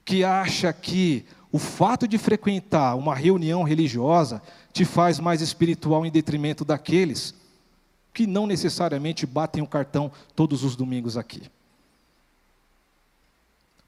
que 0.05 0.25
acha 0.25 0.73
que 0.73 1.25
o 1.53 1.59
fato 1.59 2.09
de 2.09 2.17
frequentar 2.17 2.97
uma 2.97 3.15
reunião 3.15 3.63
religiosa 3.63 4.43
te 4.73 4.87
faz 4.87 5.21
mais 5.21 5.43
espiritual 5.43 6.07
em 6.07 6.11
detrimento 6.11 6.65
daqueles 6.65 7.35
que 8.15 8.27
não 8.27 8.47
necessariamente 8.47 9.27
batem 9.27 9.63
o 9.63 9.67
cartão 9.67 10.11
todos 10.35 10.65
os 10.65 10.75
domingos 10.75 11.19
aqui. 11.19 11.43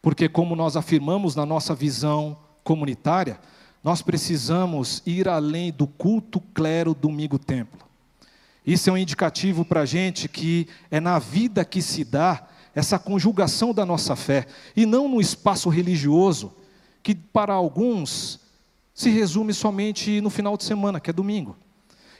Porque, 0.02 0.28
como 0.28 0.54
nós 0.54 0.76
afirmamos 0.76 1.34
na 1.34 1.46
nossa 1.46 1.74
visão 1.74 2.36
comunitária, 2.62 3.40
nós 3.82 4.02
precisamos 4.02 5.02
ir 5.06 5.26
além 5.26 5.72
do 5.72 5.86
culto 5.86 6.40
clero 6.54 6.94
domingo-templo. 6.94 7.80
Isso 8.66 8.90
é 8.90 8.92
um 8.92 8.98
indicativo 8.98 9.64
para 9.64 9.80
a 9.80 9.86
gente 9.86 10.28
que 10.28 10.68
é 10.90 11.00
na 11.00 11.18
vida 11.18 11.64
que 11.64 11.80
se 11.80 12.04
dá 12.04 12.46
essa 12.74 12.98
conjugação 12.98 13.72
da 13.72 13.86
nossa 13.86 14.16
fé, 14.16 14.46
e 14.74 14.84
não 14.84 15.08
no 15.08 15.20
espaço 15.20 15.68
religioso, 15.68 16.52
que 17.04 17.14
para 17.14 17.52
alguns 17.52 18.40
se 18.94 19.10
resume 19.10 19.52
somente 19.52 20.22
no 20.22 20.30
final 20.30 20.56
de 20.56 20.64
semana, 20.64 20.98
que 20.98 21.10
é 21.10 21.12
domingo. 21.12 21.54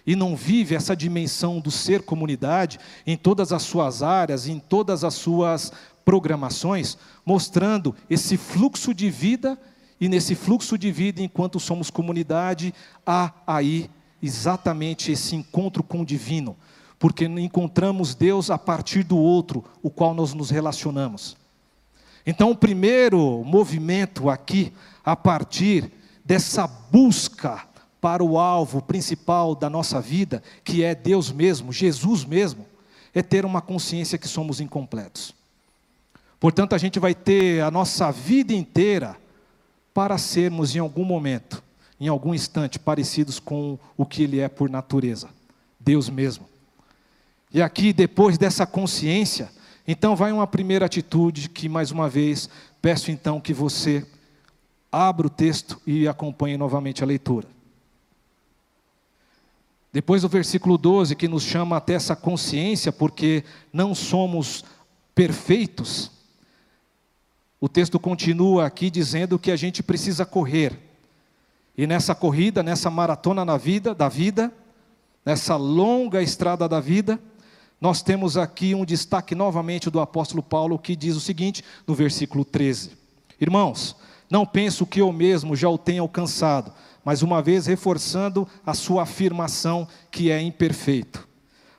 E 0.06 0.14
não 0.14 0.36
vive 0.36 0.74
essa 0.74 0.94
dimensão 0.94 1.58
do 1.58 1.70
ser 1.70 2.02
comunidade 2.02 2.78
em 3.06 3.16
todas 3.16 3.50
as 3.50 3.62
suas 3.62 4.02
áreas, 4.02 4.46
em 4.46 4.58
todas 4.58 5.02
as 5.02 5.14
suas 5.14 5.72
programações, 6.04 6.98
mostrando 7.24 7.96
esse 8.10 8.36
fluxo 8.36 8.92
de 8.92 9.08
vida, 9.08 9.58
e 9.98 10.06
nesse 10.06 10.34
fluxo 10.34 10.76
de 10.76 10.92
vida, 10.92 11.22
enquanto 11.22 11.58
somos 11.58 11.88
comunidade, 11.88 12.74
há 13.06 13.32
aí 13.46 13.88
exatamente 14.22 15.10
esse 15.10 15.34
encontro 15.34 15.82
com 15.82 16.02
o 16.02 16.06
divino, 16.06 16.54
porque 16.98 17.24
encontramos 17.24 18.14
Deus 18.14 18.50
a 18.50 18.58
partir 18.58 19.02
do 19.02 19.16
outro, 19.16 19.64
o 19.82 19.88
qual 19.88 20.12
nós 20.12 20.34
nos 20.34 20.50
relacionamos. 20.50 21.42
Então, 22.26 22.50
o 22.50 22.56
primeiro 22.56 23.42
movimento 23.44 24.30
aqui, 24.30 24.72
a 25.04 25.14
partir 25.14 25.90
dessa 26.24 26.66
busca 26.66 27.66
para 28.00 28.22
o 28.22 28.38
alvo 28.38 28.82
principal 28.82 29.54
da 29.54 29.68
nossa 29.68 30.00
vida, 30.00 30.42
que 30.62 30.82
é 30.82 30.94
Deus 30.94 31.30
mesmo, 31.30 31.72
Jesus 31.72 32.24
mesmo, 32.24 32.66
é 33.14 33.22
ter 33.22 33.44
uma 33.44 33.60
consciência 33.60 34.18
que 34.18 34.28
somos 34.28 34.60
incompletos. 34.60 35.34
Portanto, 36.40 36.74
a 36.74 36.78
gente 36.78 36.98
vai 36.98 37.14
ter 37.14 37.62
a 37.62 37.70
nossa 37.70 38.10
vida 38.10 38.52
inteira 38.52 39.16
para 39.94 40.18
sermos, 40.18 40.74
em 40.74 40.78
algum 40.78 41.04
momento, 41.04 41.62
em 42.00 42.08
algum 42.08 42.34
instante, 42.34 42.78
parecidos 42.78 43.38
com 43.38 43.78
o 43.96 44.04
que 44.04 44.24
Ele 44.24 44.40
é 44.40 44.48
por 44.48 44.68
natureza, 44.68 45.28
Deus 45.78 46.10
mesmo. 46.10 46.46
E 47.52 47.62
aqui, 47.62 47.92
depois 47.92 48.36
dessa 48.36 48.66
consciência, 48.66 49.48
então 49.86 50.16
vai 50.16 50.32
uma 50.32 50.46
primeira 50.46 50.86
atitude 50.86 51.48
que, 51.48 51.68
mais 51.68 51.90
uma 51.90 52.08
vez, 52.08 52.48
peço 52.80 53.10
então 53.10 53.40
que 53.40 53.52
você 53.52 54.06
abra 54.90 55.26
o 55.26 55.30
texto 55.30 55.80
e 55.86 56.08
acompanhe 56.08 56.56
novamente 56.56 57.02
a 57.02 57.06
leitura. 57.06 57.46
Depois 59.92 60.24
o 60.24 60.28
versículo 60.28 60.76
12, 60.78 61.14
que 61.14 61.28
nos 61.28 61.42
chama 61.42 61.76
até 61.76 61.94
essa 61.94 62.16
consciência, 62.16 62.90
porque 62.90 63.44
não 63.72 63.94
somos 63.94 64.64
perfeitos. 65.14 66.10
O 67.60 67.68
texto 67.68 68.00
continua 68.00 68.66
aqui 68.66 68.90
dizendo 68.90 69.38
que 69.38 69.50
a 69.50 69.56
gente 69.56 69.82
precisa 69.82 70.26
correr. 70.26 70.78
E 71.76 71.86
nessa 71.86 72.14
corrida, 72.14 72.62
nessa 72.62 72.90
maratona 72.90 73.44
na 73.44 73.56
vida, 73.56 73.94
da 73.94 74.08
vida, 74.08 74.52
nessa 75.24 75.56
longa 75.56 76.22
estrada 76.22 76.68
da 76.68 76.80
vida, 76.80 77.18
nós 77.84 78.00
temos 78.00 78.38
aqui 78.38 78.74
um 78.74 78.82
destaque 78.82 79.34
novamente 79.34 79.90
do 79.90 80.00
apóstolo 80.00 80.42
Paulo 80.42 80.78
que 80.78 80.96
diz 80.96 81.16
o 81.16 81.20
seguinte, 81.20 81.62
no 81.86 81.94
versículo 81.94 82.42
13: 82.42 82.92
Irmãos, 83.38 83.94
não 84.30 84.46
penso 84.46 84.86
que 84.86 85.02
eu 85.02 85.12
mesmo 85.12 85.54
já 85.54 85.68
o 85.68 85.76
tenha 85.76 86.00
alcançado, 86.00 86.72
mas 87.04 87.20
uma 87.20 87.42
vez 87.42 87.66
reforçando 87.66 88.48
a 88.64 88.72
sua 88.72 89.02
afirmação 89.02 89.86
que 90.10 90.30
é 90.30 90.40
imperfeito. 90.40 91.28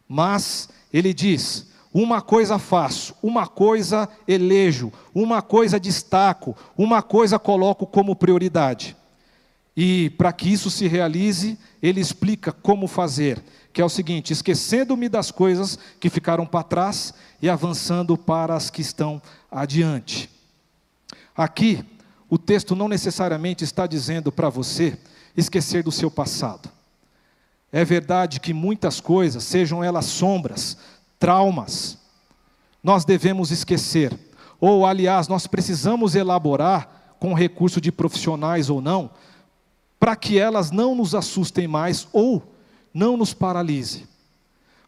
Mas 0.08 0.70
ele 0.94 1.12
diz: 1.12 1.72
uma 1.92 2.22
coisa 2.22 2.60
faço, 2.60 3.16
uma 3.24 3.48
coisa 3.48 4.08
elejo, 4.28 4.94
uma 5.12 5.42
coisa 5.42 5.80
destaco, 5.80 6.56
uma 6.78 7.02
coisa 7.02 7.40
coloco 7.40 7.88
como 7.88 8.16
prioridade. 8.16 8.96
E 9.76 10.10
para 10.12 10.32
que 10.32 10.52
isso 10.52 10.70
se 10.70 10.88
realize, 10.88 11.58
ele 11.82 12.00
explica 12.00 12.52
como 12.52 12.88
fazer, 12.88 13.44
que 13.74 13.82
é 13.82 13.86
o 13.86 13.90
seguinte: 13.90 14.32
esquecendo-me 14.32 15.10
das 15.10 15.32
coisas 15.32 15.78
que 16.00 16.10
ficaram 16.10 16.46
para 16.46 16.64
trás 16.64 17.14
e 17.42 17.50
avançando 17.50 18.18
para 18.18 18.56
as 18.56 18.70
que 18.70 18.82
estão 18.82 19.22
adiante. 19.52 20.30
Aqui, 21.36 21.84
o 22.30 22.38
texto 22.38 22.76
não 22.76 22.88
necessariamente 22.88 23.64
está 23.64 23.86
dizendo 23.86 24.32
para 24.32 24.50
você 24.50 24.98
esquecer 25.36 25.84
do 25.84 25.92
seu 25.92 26.10
passado. 26.10 26.70
É 27.72 27.84
verdade 27.84 28.40
que 28.40 28.54
muitas 28.54 29.02
coisas, 29.02 29.44
sejam 29.44 29.84
elas 29.84 30.06
sombras, 30.06 30.78
traumas, 31.20 31.98
nós 32.82 33.04
devemos 33.04 33.52
esquecer. 33.52 34.18
Ou, 34.62 34.86
aliás, 34.86 35.28
nós 35.28 35.46
precisamos 35.46 36.16
elaborar, 36.16 37.16
com 37.20 37.34
recurso 37.34 37.82
de 37.82 37.92
profissionais 37.92 38.70
ou 38.70 38.82
não, 38.82 39.10
para 40.06 40.16
que 40.16 40.38
elas 40.38 40.70
não 40.70 40.94
nos 40.94 41.16
assustem 41.16 41.68
mais 41.68 42.08
ou 42.14 42.54
não 42.94 43.18
nos 43.18 43.34
paralise. 43.34 44.08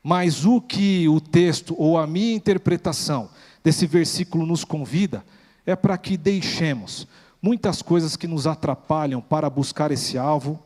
Mas 0.03 0.45
o 0.45 0.61
que 0.61 1.09
o 1.09 1.19
texto 1.19 1.73
ou 1.75 1.97
a 1.97 2.05
minha 2.05 2.35
interpretação 2.35 3.27
desse 3.63 3.87
versículo 3.87 4.45
nos 4.45 4.63
convida 4.63 5.25
é 5.65 5.75
para 5.75 5.97
que 5.97 6.17
deixemos 6.17 7.07
muitas 7.41 7.81
coisas 7.81 8.15
que 8.15 8.27
nos 8.27 8.45
atrapalham 8.45 9.19
para 9.19 9.49
buscar 9.49 9.89
esse 9.89 10.19
alvo 10.19 10.61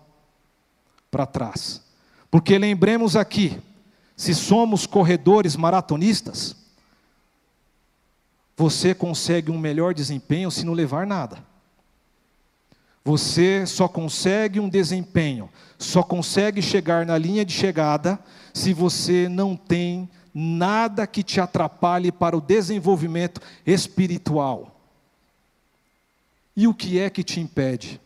para 1.09 1.25
trás. 1.25 1.81
Porque 2.29 2.57
lembremos 2.57 3.15
aqui, 3.15 3.57
se 4.17 4.35
somos 4.35 4.85
corredores 4.85 5.55
maratonistas, 5.55 6.57
você 8.57 8.93
consegue 8.93 9.49
um 9.49 9.57
melhor 9.57 9.93
desempenho 9.93 10.51
se 10.51 10.65
não 10.65 10.73
levar 10.73 11.07
nada. 11.07 11.50
Você 13.03 13.65
só 13.65 13.87
consegue 13.87 14.59
um 14.59 14.69
desempenho, 14.69 15.49
só 15.77 16.03
consegue 16.03 16.61
chegar 16.61 17.05
na 17.05 17.17
linha 17.17 17.43
de 17.43 17.53
chegada 17.53 18.19
se 18.53 18.73
você 18.73 19.27
não 19.27 19.55
tem 19.55 20.09
nada 20.33 21.07
que 21.07 21.23
te 21.23 21.41
atrapalhe 21.41 22.11
para 22.11 22.37
o 22.37 22.41
desenvolvimento 22.41 23.41
espiritual. 23.65 24.79
E 26.55 26.67
o 26.67 26.73
que 26.73 26.99
é 26.99 27.09
que 27.09 27.23
te 27.23 27.39
impede 27.39 27.99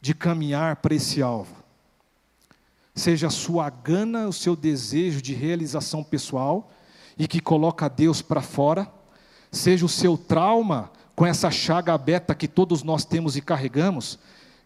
de 0.00 0.14
caminhar 0.14 0.76
para 0.76 0.94
esse 0.94 1.20
alvo? 1.20 1.54
Seja 2.94 3.26
a 3.26 3.30
sua 3.30 3.68
gana, 3.68 4.26
o 4.26 4.32
seu 4.32 4.56
desejo 4.56 5.20
de 5.20 5.34
realização 5.34 6.02
pessoal 6.02 6.72
e 7.18 7.28
que 7.28 7.40
coloca 7.40 7.90
Deus 7.90 8.22
para 8.22 8.40
fora, 8.40 8.90
seja 9.52 9.84
o 9.84 9.88
seu 9.88 10.16
trauma 10.16 10.90
com 11.16 11.24
essa 11.24 11.50
chaga 11.50 11.94
aberta 11.94 12.34
que 12.34 12.46
todos 12.46 12.82
nós 12.82 13.06
temos 13.06 13.36
e 13.36 13.40
carregamos, 13.40 14.18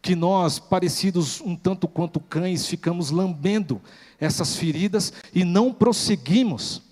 que 0.02 0.16
nós, 0.16 0.58
parecidos 0.58 1.40
um 1.40 1.54
tanto 1.54 1.86
quanto 1.86 2.18
cães, 2.18 2.66
ficamos 2.66 3.10
lambendo 3.10 3.80
essas 4.18 4.56
feridas 4.56 5.12
e 5.32 5.44
não 5.44 5.72
prosseguimos 5.72 6.82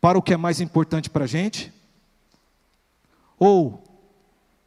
para 0.00 0.16
o 0.16 0.22
que 0.22 0.32
é 0.32 0.36
mais 0.36 0.60
importante 0.60 1.10
para 1.10 1.24
a 1.24 1.26
gente? 1.26 1.72
Ou 3.36 3.82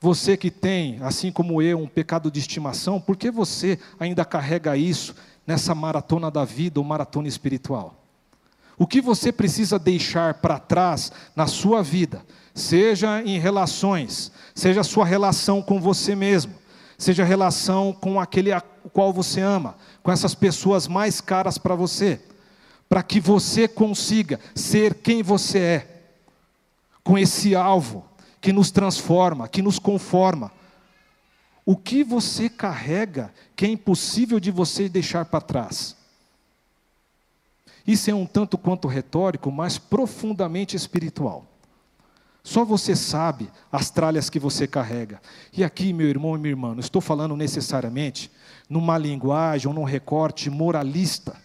você 0.02 0.36
que 0.36 0.52
tem, 0.52 1.02
assim 1.02 1.32
como 1.32 1.62
eu, 1.62 1.80
um 1.80 1.88
pecado 1.88 2.30
de 2.30 2.40
estimação, 2.40 3.00
por 3.00 3.16
que 3.16 3.32
você 3.32 3.80
ainda 3.98 4.26
carrega 4.26 4.76
isso 4.76 5.16
nessa 5.48 5.74
maratona 5.74 6.30
da 6.30 6.44
vida 6.44 6.82
ou 6.82 6.86
maratona 6.86 7.30
espiritual? 7.30 8.04
O 8.78 8.86
que 8.86 9.00
você 9.00 9.32
precisa 9.32 9.80
deixar 9.80 10.34
para 10.36 10.60
trás 10.60 11.12
na 11.34 11.48
sua 11.48 11.82
vida 11.82 12.26
seja 12.54 13.22
em 13.24 13.40
relações, 13.40 14.32
seja 14.54 14.82
a 14.82 14.84
sua 14.84 15.06
relação 15.06 15.62
com 15.62 15.80
você 15.80 16.16
mesmo, 16.16 16.54
seja 16.98 17.24
a 17.24 17.26
relação 17.26 17.94
com 17.94 18.20
aquele 18.20 18.52
a 18.52 18.62
qual 18.62 19.12
você 19.12 19.42
ama, 19.42 19.76
com 20.02 20.12
essas 20.12 20.36
pessoas 20.36 20.88
mais 20.88 21.20
caras 21.20 21.58
para 21.58 21.76
você, 21.76 22.22
para 22.88 23.02
que 23.02 23.20
você 23.20 23.68
consiga 23.68 24.40
ser 24.54 24.96
quem 24.96 25.24
você 25.24 25.60
é, 25.60 25.88
com 27.04 27.18
esse 27.18 27.56
alvo 27.56 28.06
que 28.40 28.54
nos 28.54 28.72
transforma, 28.72 29.48
que 29.48 29.62
nos 29.62 29.80
conforma. 29.80 30.52
O 31.66 31.78
que 31.78 32.04
você 32.04 32.50
carrega 32.50 33.34
que 33.56 33.66
é 33.66 33.70
impossível 33.70 34.40
de 34.40 34.52
você 34.52 34.90
deixar 34.90 35.26
para 35.26 35.42
trás? 35.42 35.96
Isso 37.88 38.10
é 38.10 38.14
um 38.14 38.26
tanto 38.26 38.58
quanto 38.58 38.88
retórico, 38.88 39.52
mas 39.52 39.78
profundamente 39.78 40.76
espiritual. 40.76 41.53
Só 42.44 42.66
você 42.66 42.94
sabe 42.94 43.50
as 43.72 43.90
tralhas 43.90 44.30
que 44.30 44.38
você 44.38 44.68
carrega. 44.68 45.22
E 45.56 45.64
aqui, 45.64 45.94
meu 45.94 46.08
irmão 46.08 46.36
e 46.36 46.40
minha 46.40 46.52
irmã, 46.52 46.74
não 46.74 46.82
estou 46.82 47.02
falando 47.02 47.38
necessariamente 47.38 48.30
numa 48.70 48.98
linguagem 48.98 49.68
ou 49.68 49.74
num 49.74 49.86
recorte 49.86 50.50
moralista, 50.50 51.36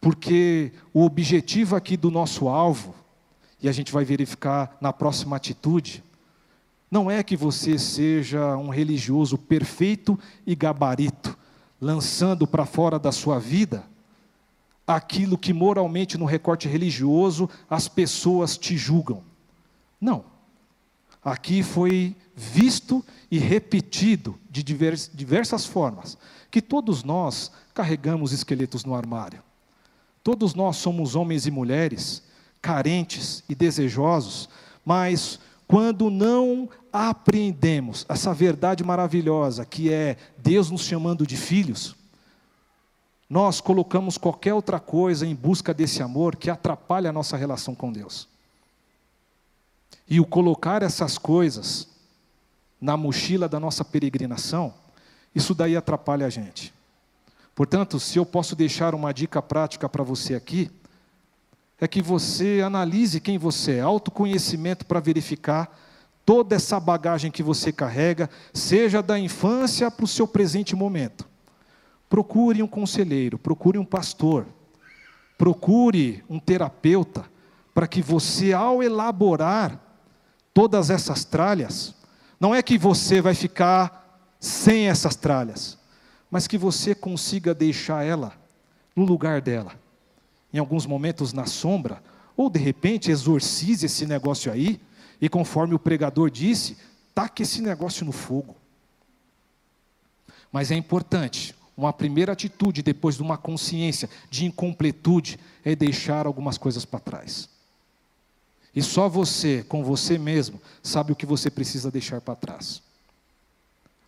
porque 0.00 0.72
o 0.94 1.04
objetivo 1.04 1.74
aqui 1.74 1.96
do 1.96 2.10
nosso 2.10 2.48
alvo, 2.48 2.94
e 3.60 3.68
a 3.68 3.72
gente 3.72 3.92
vai 3.92 4.04
verificar 4.04 4.76
na 4.80 4.92
próxima 4.92 5.36
atitude, 5.36 6.04
não 6.88 7.10
é 7.10 7.22
que 7.22 7.36
você 7.36 7.76
seja 7.76 8.56
um 8.56 8.68
religioso 8.68 9.36
perfeito 9.36 10.18
e 10.46 10.54
gabarito, 10.54 11.36
lançando 11.80 12.46
para 12.46 12.64
fora 12.64 12.98
da 12.98 13.10
sua 13.10 13.40
vida 13.40 13.84
aquilo 14.86 15.38
que 15.38 15.52
moralmente 15.52 16.18
no 16.18 16.26
recorte 16.26 16.68
religioso 16.68 17.48
as 17.68 17.88
pessoas 17.88 18.56
te 18.58 18.76
julgam. 18.76 19.31
Não. 20.02 20.24
Aqui 21.24 21.62
foi 21.62 22.16
visto 22.34 23.04
e 23.30 23.38
repetido 23.38 24.36
de 24.50 24.60
diversas 24.64 25.64
formas 25.64 26.18
que 26.50 26.60
todos 26.60 27.04
nós 27.04 27.52
carregamos 27.72 28.32
esqueletos 28.32 28.84
no 28.84 28.96
armário. 28.96 29.40
Todos 30.24 30.54
nós 30.54 30.76
somos 30.76 31.14
homens 31.14 31.46
e 31.46 31.52
mulheres 31.52 32.24
carentes 32.60 33.44
e 33.48 33.54
desejosos, 33.54 34.48
mas 34.84 35.38
quando 35.68 36.10
não 36.10 36.68
apreendemos 36.92 38.04
essa 38.08 38.34
verdade 38.34 38.82
maravilhosa 38.82 39.64
que 39.64 39.92
é 39.92 40.16
Deus 40.36 40.68
nos 40.70 40.82
chamando 40.82 41.24
de 41.24 41.36
filhos, 41.36 41.94
nós 43.30 43.60
colocamos 43.60 44.18
qualquer 44.18 44.52
outra 44.52 44.80
coisa 44.80 45.24
em 45.26 45.34
busca 45.34 45.72
desse 45.72 46.02
amor 46.02 46.36
que 46.36 46.50
atrapalha 46.50 47.10
a 47.10 47.12
nossa 47.12 47.36
relação 47.36 47.74
com 47.74 47.92
Deus. 47.92 48.31
E 50.08 50.20
o 50.20 50.24
colocar 50.24 50.82
essas 50.82 51.16
coisas 51.18 51.88
na 52.80 52.96
mochila 52.96 53.48
da 53.48 53.60
nossa 53.60 53.84
peregrinação, 53.84 54.74
isso 55.34 55.54
daí 55.54 55.76
atrapalha 55.76 56.26
a 56.26 56.30
gente. 56.30 56.74
Portanto, 57.54 58.00
se 58.00 58.18
eu 58.18 58.26
posso 58.26 58.56
deixar 58.56 58.94
uma 58.94 59.12
dica 59.12 59.40
prática 59.40 59.88
para 59.88 60.02
você 60.02 60.34
aqui, 60.34 60.70
é 61.80 61.88
que 61.88 62.00
você 62.00 62.62
analise 62.64 63.20
quem 63.20 63.38
você 63.38 63.72
é, 63.72 63.80
autoconhecimento 63.80 64.86
para 64.86 65.00
verificar 65.00 65.76
toda 66.24 66.54
essa 66.54 66.78
bagagem 66.78 67.30
que 67.30 67.42
você 67.42 67.72
carrega, 67.72 68.30
seja 68.54 69.02
da 69.02 69.18
infância 69.18 69.90
para 69.90 70.04
o 70.04 70.08
seu 70.08 70.26
presente 70.26 70.76
momento. 70.76 71.28
Procure 72.08 72.62
um 72.62 72.68
conselheiro, 72.68 73.38
procure 73.38 73.78
um 73.78 73.84
pastor, 73.84 74.46
procure 75.36 76.22
um 76.28 76.38
terapeuta, 76.38 77.24
para 77.74 77.88
que 77.88 78.02
você, 78.02 78.52
ao 78.52 78.82
elaborar 78.82 79.80
todas 80.54 80.90
essas 80.90 81.24
tralhas, 81.24 81.94
não 82.38 82.54
é 82.54 82.62
que 82.62 82.76
você 82.76 83.20
vai 83.20 83.34
ficar 83.34 84.20
sem 84.38 84.88
essas 84.88 85.14
tralhas, 85.14 85.78
mas 86.30 86.46
que 86.46 86.58
você 86.58 86.94
consiga 86.94 87.54
deixar 87.54 88.04
ela 88.04 88.32
no 88.94 89.04
lugar 89.04 89.40
dela. 89.40 89.72
Em 90.52 90.58
alguns 90.58 90.84
momentos 90.84 91.32
na 91.32 91.46
sombra, 91.46 92.02
ou 92.36 92.50
de 92.50 92.58
repente 92.58 93.10
exorcize 93.10 93.86
esse 93.86 94.06
negócio 94.06 94.50
aí, 94.50 94.80
e 95.20 95.28
conforme 95.28 95.74
o 95.74 95.78
pregador 95.78 96.30
disse, 96.30 96.76
taque 97.14 97.44
esse 97.44 97.62
negócio 97.62 98.04
no 98.04 98.12
fogo. 98.12 98.56
Mas 100.50 100.70
é 100.70 100.74
importante, 100.74 101.54
uma 101.76 101.92
primeira 101.92 102.32
atitude 102.32 102.82
depois 102.82 103.16
de 103.16 103.22
uma 103.22 103.38
consciência 103.38 104.10
de 104.28 104.44
incompletude 104.44 105.38
é 105.64 105.74
deixar 105.74 106.26
algumas 106.26 106.58
coisas 106.58 106.84
para 106.84 107.00
trás. 107.00 107.48
E 108.74 108.82
só 108.82 109.08
você, 109.08 109.64
com 109.68 109.84
você 109.84 110.16
mesmo, 110.16 110.60
sabe 110.82 111.12
o 111.12 111.16
que 111.16 111.26
você 111.26 111.50
precisa 111.50 111.90
deixar 111.90 112.20
para 112.20 112.34
trás. 112.34 112.82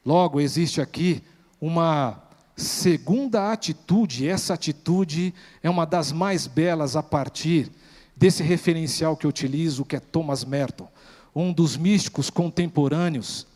Logo, 0.05 0.41
existe 0.41 0.81
aqui 0.81 1.23
uma 1.61 2.23
segunda 2.57 3.53
atitude, 3.53 4.29
essa 4.29 4.55
atitude 4.55 5.35
é 5.63 5.69
uma 5.69 5.85
das 5.85 6.13
mais 6.13 6.47
belas 6.47 6.97
a 6.97 7.03
partir 7.03 7.71
desse 8.17 8.43
referencial 8.43 9.17
que 9.17 9.27
eu 9.27 9.31
utilizo, 9.31 9.85
que 9.85 9.97
é 9.97 10.01
Thomas 10.01 10.45
Merton, 10.45 10.89
um 11.35 11.53
dos 11.53 11.77
místicos 11.77 12.31
contemporâneos 12.31 13.47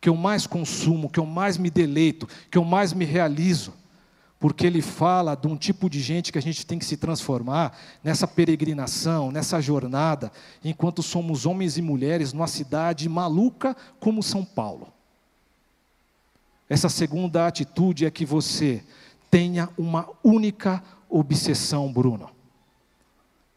que 0.00 0.08
eu 0.08 0.14
mais 0.14 0.46
consumo, 0.46 1.08
que 1.08 1.18
eu 1.18 1.26
mais 1.26 1.56
me 1.56 1.70
deleito, 1.70 2.28
que 2.50 2.58
eu 2.58 2.64
mais 2.64 2.92
me 2.92 3.04
realizo, 3.04 3.72
porque 4.44 4.66
ele 4.66 4.82
fala 4.82 5.34
de 5.34 5.46
um 5.46 5.56
tipo 5.56 5.88
de 5.88 6.00
gente 6.00 6.30
que 6.30 6.36
a 6.36 6.42
gente 6.42 6.66
tem 6.66 6.78
que 6.78 6.84
se 6.84 6.98
transformar 6.98 7.74
nessa 8.02 8.28
peregrinação, 8.28 9.32
nessa 9.32 9.58
jornada, 9.58 10.30
enquanto 10.62 11.02
somos 11.02 11.46
homens 11.46 11.78
e 11.78 11.80
mulheres 11.80 12.34
numa 12.34 12.46
cidade 12.46 13.08
maluca 13.08 13.74
como 13.98 14.22
São 14.22 14.44
Paulo. 14.44 14.88
Essa 16.68 16.90
segunda 16.90 17.46
atitude 17.46 18.04
é 18.04 18.10
que 18.10 18.26
você 18.26 18.84
tenha 19.30 19.70
uma 19.78 20.06
única 20.22 20.84
obsessão, 21.08 21.90
Bruno. 21.90 22.28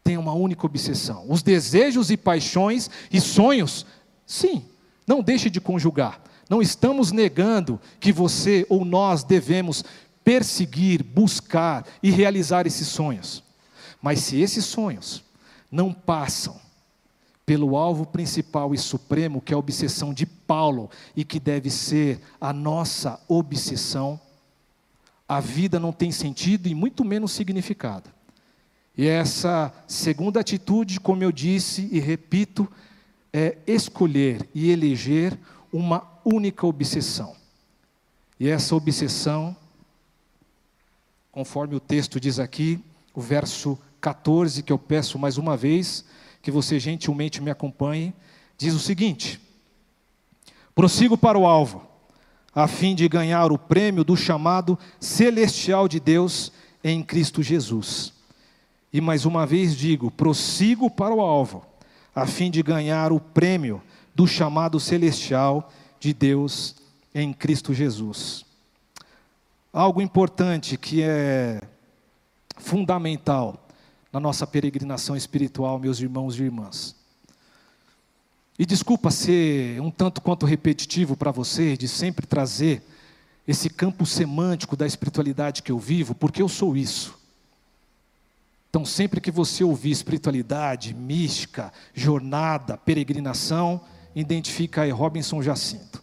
Tenha 0.02 0.18
uma 0.18 0.32
única 0.32 0.64
obsessão. 0.64 1.26
Os 1.28 1.42
desejos 1.42 2.10
e 2.10 2.16
paixões 2.16 2.88
e 3.12 3.20
sonhos, 3.20 3.84
sim, 4.26 4.64
não 5.06 5.20
deixe 5.22 5.50
de 5.50 5.60
conjugar. 5.60 6.22
Não 6.48 6.62
estamos 6.62 7.12
negando 7.12 7.78
que 8.00 8.10
você 8.10 8.64
ou 8.70 8.86
nós 8.86 9.22
devemos 9.22 9.84
perseguir, 10.28 11.02
buscar 11.02 11.86
e 12.02 12.10
realizar 12.10 12.66
esses 12.66 12.86
sonhos. 12.86 13.42
Mas 14.02 14.20
se 14.20 14.38
esses 14.38 14.66
sonhos 14.66 15.24
não 15.72 15.90
passam 15.90 16.60
pelo 17.46 17.74
alvo 17.74 18.04
principal 18.04 18.74
e 18.74 18.78
supremo, 18.78 19.40
que 19.40 19.54
é 19.54 19.56
a 19.56 19.58
obsessão 19.58 20.12
de 20.12 20.26
Paulo 20.26 20.90
e 21.16 21.24
que 21.24 21.40
deve 21.40 21.70
ser 21.70 22.20
a 22.38 22.52
nossa 22.52 23.18
obsessão, 23.26 24.20
a 25.26 25.40
vida 25.40 25.80
não 25.80 25.92
tem 25.92 26.12
sentido 26.12 26.68
e 26.68 26.74
muito 26.74 27.06
menos 27.06 27.32
significado. 27.32 28.10
E 28.98 29.06
essa 29.06 29.72
segunda 29.86 30.40
atitude, 30.40 31.00
como 31.00 31.24
eu 31.24 31.32
disse 31.32 31.88
e 31.90 31.98
repito, 31.98 32.70
é 33.32 33.56
escolher 33.66 34.46
e 34.54 34.70
eleger 34.70 35.38
uma 35.72 36.06
única 36.22 36.66
obsessão. 36.66 37.34
E 38.38 38.46
essa 38.46 38.76
obsessão, 38.76 39.56
conforme 41.38 41.76
o 41.76 41.80
texto 41.80 42.18
diz 42.18 42.40
aqui, 42.40 42.80
o 43.14 43.20
verso 43.20 43.78
14, 44.00 44.60
que 44.60 44.72
eu 44.72 44.78
peço 44.78 45.20
mais 45.20 45.38
uma 45.38 45.56
vez, 45.56 46.04
que 46.42 46.50
você 46.50 46.80
gentilmente 46.80 47.40
me 47.40 47.48
acompanhe, 47.48 48.12
diz 48.56 48.74
o 48.74 48.80
seguinte: 48.80 49.40
Prossigo 50.74 51.16
para 51.16 51.38
o 51.38 51.46
alvo, 51.46 51.86
a 52.52 52.66
fim 52.66 52.92
de 52.92 53.08
ganhar 53.08 53.52
o 53.52 53.56
prêmio 53.56 54.02
do 54.02 54.16
chamado 54.16 54.76
celestial 54.98 55.86
de 55.86 56.00
Deus 56.00 56.50
em 56.82 57.04
Cristo 57.04 57.40
Jesus. 57.40 58.12
E 58.92 59.00
mais 59.00 59.24
uma 59.24 59.46
vez 59.46 59.76
digo: 59.76 60.10
prossigo 60.10 60.90
para 60.90 61.14
o 61.14 61.20
alvo, 61.20 61.64
a 62.12 62.26
fim 62.26 62.50
de 62.50 62.64
ganhar 62.64 63.12
o 63.12 63.20
prêmio 63.20 63.80
do 64.12 64.26
chamado 64.26 64.80
celestial 64.80 65.72
de 66.00 66.12
Deus 66.12 66.74
em 67.14 67.32
Cristo 67.32 67.72
Jesus. 67.72 68.47
Algo 69.72 70.00
importante 70.00 70.78
que 70.78 71.02
é 71.02 71.60
fundamental 72.56 73.68
na 74.10 74.18
nossa 74.18 74.46
peregrinação 74.46 75.14
espiritual, 75.14 75.78
meus 75.78 76.00
irmãos 76.00 76.38
e 76.38 76.42
irmãs. 76.44 76.96
E 78.58 78.64
desculpa 78.64 79.10
ser 79.10 79.80
um 79.80 79.90
tanto 79.90 80.20
quanto 80.20 80.46
repetitivo 80.46 81.16
para 81.16 81.30
vocês, 81.30 81.78
de 81.78 81.86
sempre 81.86 82.26
trazer 82.26 82.82
esse 83.46 83.70
campo 83.70 84.04
semântico 84.04 84.76
da 84.76 84.86
espiritualidade 84.86 85.62
que 85.62 85.70
eu 85.70 85.78
vivo, 85.78 86.14
porque 86.14 86.42
eu 86.42 86.48
sou 86.48 86.76
isso. 86.76 87.18
Então, 88.70 88.84
sempre 88.84 89.20
que 89.20 89.30
você 89.30 89.62
ouvir 89.62 89.90
espiritualidade, 89.90 90.92
mística, 90.94 91.72
jornada, 91.94 92.76
peregrinação, 92.76 93.80
identifica 94.14 94.82
aí 94.82 94.90
Robinson 94.90 95.42
Jacinto. 95.42 96.02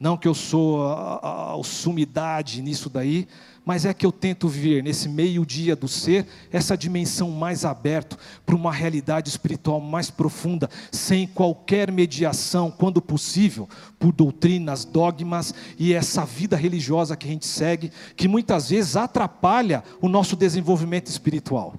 Não 0.00 0.16
que 0.16 0.26
eu 0.26 0.32
sou 0.32 0.82
a, 0.86 1.52
a, 1.54 1.62
sumidade 1.62 2.62
nisso 2.62 2.88
daí, 2.88 3.28
mas 3.66 3.84
é 3.84 3.92
que 3.92 4.06
eu 4.06 4.10
tento 4.10 4.48
ver 4.48 4.82
nesse 4.82 5.10
meio-dia 5.10 5.76
do 5.76 5.86
ser 5.86 6.26
essa 6.50 6.74
dimensão 6.74 7.30
mais 7.30 7.66
aberta 7.66 8.16
para 8.46 8.56
uma 8.56 8.72
realidade 8.72 9.28
espiritual 9.28 9.78
mais 9.78 10.10
profunda, 10.10 10.70
sem 10.90 11.26
qualquer 11.26 11.92
mediação, 11.92 12.70
quando 12.70 13.02
possível, 13.02 13.68
por 13.98 14.10
doutrinas, 14.10 14.86
dogmas 14.86 15.54
e 15.78 15.92
essa 15.92 16.24
vida 16.24 16.56
religiosa 16.56 17.14
que 17.14 17.26
a 17.28 17.30
gente 17.30 17.46
segue, 17.46 17.92
que 18.16 18.26
muitas 18.26 18.70
vezes 18.70 18.96
atrapalha 18.96 19.84
o 20.00 20.08
nosso 20.08 20.34
desenvolvimento 20.34 21.08
espiritual. 21.08 21.74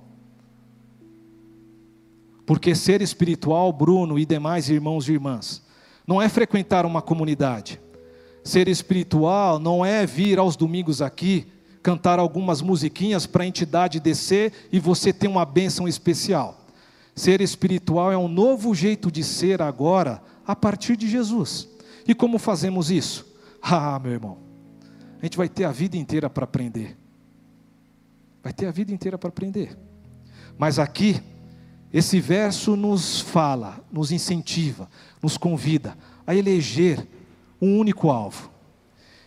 Porque 2.45 2.75
ser 2.75 3.01
espiritual, 3.01 3.73
Bruno 3.73 4.19
e 4.19 4.27
demais 4.27 4.69
irmãos 4.69 5.09
e 5.09 5.13
irmãs, 5.13 5.63
não 6.05 6.21
é 6.21 6.29
frequentar 6.29 6.85
uma 6.85 7.01
comunidade. 7.01 7.79
Ser 8.43 8.67
espiritual 8.67 9.59
não 9.59 9.85
é 9.85 10.05
vir 10.05 10.39
aos 10.39 10.55
domingos 10.55 11.01
aqui, 11.01 11.47
cantar 11.83 12.19
algumas 12.19 12.61
musiquinhas 12.61 13.25
para 13.25 13.43
a 13.43 13.47
entidade 13.47 13.99
descer 13.99 14.51
e 14.71 14.79
você 14.79 15.13
ter 15.13 15.27
uma 15.27 15.45
bênção 15.45 15.87
especial. 15.87 16.65
Ser 17.15 17.41
espiritual 17.41 18.11
é 18.11 18.17
um 18.17 18.27
novo 18.27 18.73
jeito 18.73 19.11
de 19.11 19.23
ser 19.23 19.61
agora, 19.61 20.21
a 20.45 20.55
partir 20.55 20.95
de 20.95 21.09
Jesus. 21.09 21.67
E 22.07 22.15
como 22.15 22.37
fazemos 22.37 22.89
isso? 22.89 23.29
Ah, 23.63 23.99
meu 23.99 24.13
irmão, 24.13 24.39
a 25.21 25.23
gente 25.23 25.37
vai 25.37 25.47
ter 25.47 25.65
a 25.65 25.71
vida 25.71 25.95
inteira 25.95 26.27
para 26.27 26.45
aprender. 26.45 26.97
Vai 28.41 28.51
ter 28.51 28.65
a 28.65 28.71
vida 28.71 28.91
inteira 28.91 29.19
para 29.19 29.29
aprender. 29.29 29.77
Mas 30.57 30.79
aqui, 30.79 31.21
esse 31.93 32.19
verso 32.19 32.75
nos 32.75 33.21
fala, 33.21 33.79
nos 33.91 34.11
incentiva, 34.11 34.89
nos 35.21 35.37
convida 35.37 35.95
a 36.25 36.33
eleger 36.33 37.07
um 37.61 37.77
único 37.77 38.09
alvo. 38.09 38.49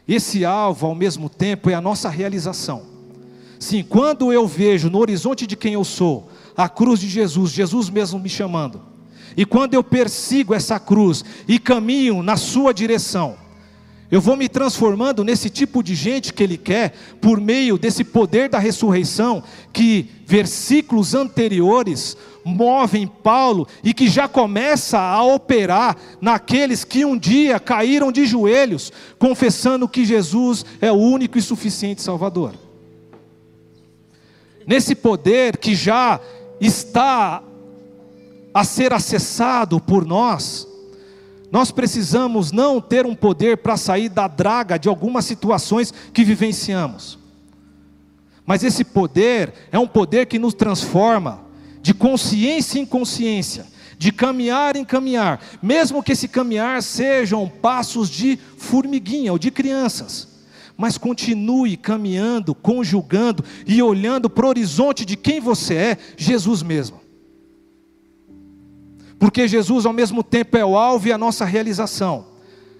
Esse 0.06 0.44
alvo, 0.44 0.86
ao 0.86 0.94
mesmo 0.94 1.28
tempo, 1.28 1.70
é 1.70 1.74
a 1.74 1.80
nossa 1.80 2.08
realização. 2.08 2.82
Sim, 3.58 3.82
quando 3.82 4.32
eu 4.32 4.46
vejo 4.46 4.90
no 4.90 4.98
horizonte 4.98 5.46
de 5.46 5.56
quem 5.56 5.74
eu 5.74 5.84
sou 5.84 6.28
a 6.56 6.68
cruz 6.68 7.00
de 7.00 7.08
Jesus, 7.08 7.52
Jesus 7.52 7.88
mesmo 7.88 8.18
me 8.18 8.28
chamando, 8.28 8.80
e 9.36 9.44
quando 9.44 9.74
eu 9.74 9.82
persigo 9.82 10.54
essa 10.54 10.78
cruz 10.78 11.24
e 11.48 11.58
caminho 11.58 12.22
na 12.22 12.36
sua 12.36 12.74
direção, 12.74 13.36
eu 14.10 14.20
vou 14.20 14.36
me 14.36 14.48
transformando 14.48 15.24
nesse 15.24 15.48
tipo 15.50 15.82
de 15.82 15.94
gente 15.94 16.32
que 16.32 16.42
Ele 16.42 16.56
quer, 16.56 16.94
por 17.20 17.40
meio 17.40 17.78
desse 17.78 18.04
poder 18.04 18.48
da 18.48 18.58
ressurreição, 18.58 19.42
que 19.72 20.08
versículos 20.26 21.14
anteriores 21.14 22.16
movem 22.44 23.06
Paulo 23.06 23.66
e 23.82 23.94
que 23.94 24.08
já 24.08 24.28
começa 24.28 24.98
a 24.98 25.22
operar 25.22 25.96
naqueles 26.20 26.84
que 26.84 27.04
um 27.04 27.16
dia 27.16 27.58
caíram 27.58 28.12
de 28.12 28.26
joelhos, 28.26 28.92
confessando 29.18 29.88
que 29.88 30.04
Jesus 30.04 30.64
é 30.80 30.92
o 30.92 30.96
único 30.96 31.38
e 31.38 31.42
suficiente 31.42 32.02
Salvador. 32.02 32.54
Nesse 34.66 34.94
poder 34.94 35.56
que 35.56 35.74
já 35.74 36.20
está 36.60 37.42
a 38.52 38.64
ser 38.64 38.92
acessado 38.92 39.80
por 39.80 40.06
nós, 40.06 40.68
nós 41.50 41.70
precisamos 41.70 42.50
não 42.50 42.80
ter 42.80 43.06
um 43.06 43.14
poder 43.14 43.58
para 43.58 43.76
sair 43.76 44.08
da 44.08 44.26
draga 44.26 44.78
de 44.78 44.88
algumas 44.88 45.24
situações 45.24 45.92
que 46.12 46.24
vivenciamos. 46.24 47.18
Mas 48.46 48.62
esse 48.62 48.84
poder 48.84 49.52
é 49.70 49.78
um 49.78 49.86
poder 49.86 50.26
que 50.26 50.38
nos 50.38 50.52
transforma 50.52 51.43
de 51.84 51.92
consciência 51.92 52.80
em 52.80 52.86
consciência, 52.86 53.66
de 53.98 54.10
caminhar 54.10 54.74
em 54.74 54.86
caminhar, 54.86 55.38
mesmo 55.62 56.02
que 56.02 56.12
esse 56.12 56.26
caminhar 56.26 56.82
sejam 56.82 57.46
passos 57.46 58.08
de 58.08 58.38
formiguinha 58.56 59.30
ou 59.30 59.38
de 59.38 59.50
crianças. 59.50 60.26
Mas 60.78 60.96
continue 60.96 61.76
caminhando, 61.76 62.54
conjugando 62.54 63.44
e 63.66 63.82
olhando 63.82 64.30
para 64.30 64.46
o 64.46 64.48
horizonte 64.48 65.04
de 65.04 65.14
quem 65.14 65.40
você 65.40 65.74
é, 65.74 65.98
Jesus 66.16 66.62
mesmo. 66.62 67.02
Porque 69.18 69.46
Jesus, 69.46 69.84
ao 69.84 69.92
mesmo 69.92 70.22
tempo, 70.22 70.56
é 70.56 70.64
o 70.64 70.78
alvo 70.78 71.08
e 71.08 71.12
a 71.12 71.18
nossa 71.18 71.44
realização. 71.44 72.28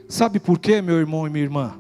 Sabe 0.09 0.41
por 0.41 0.59
quê, 0.59 0.81
meu 0.81 0.97
irmão 0.97 1.27
e 1.27 1.31
minha 1.31 1.45
irmã? 1.45 1.75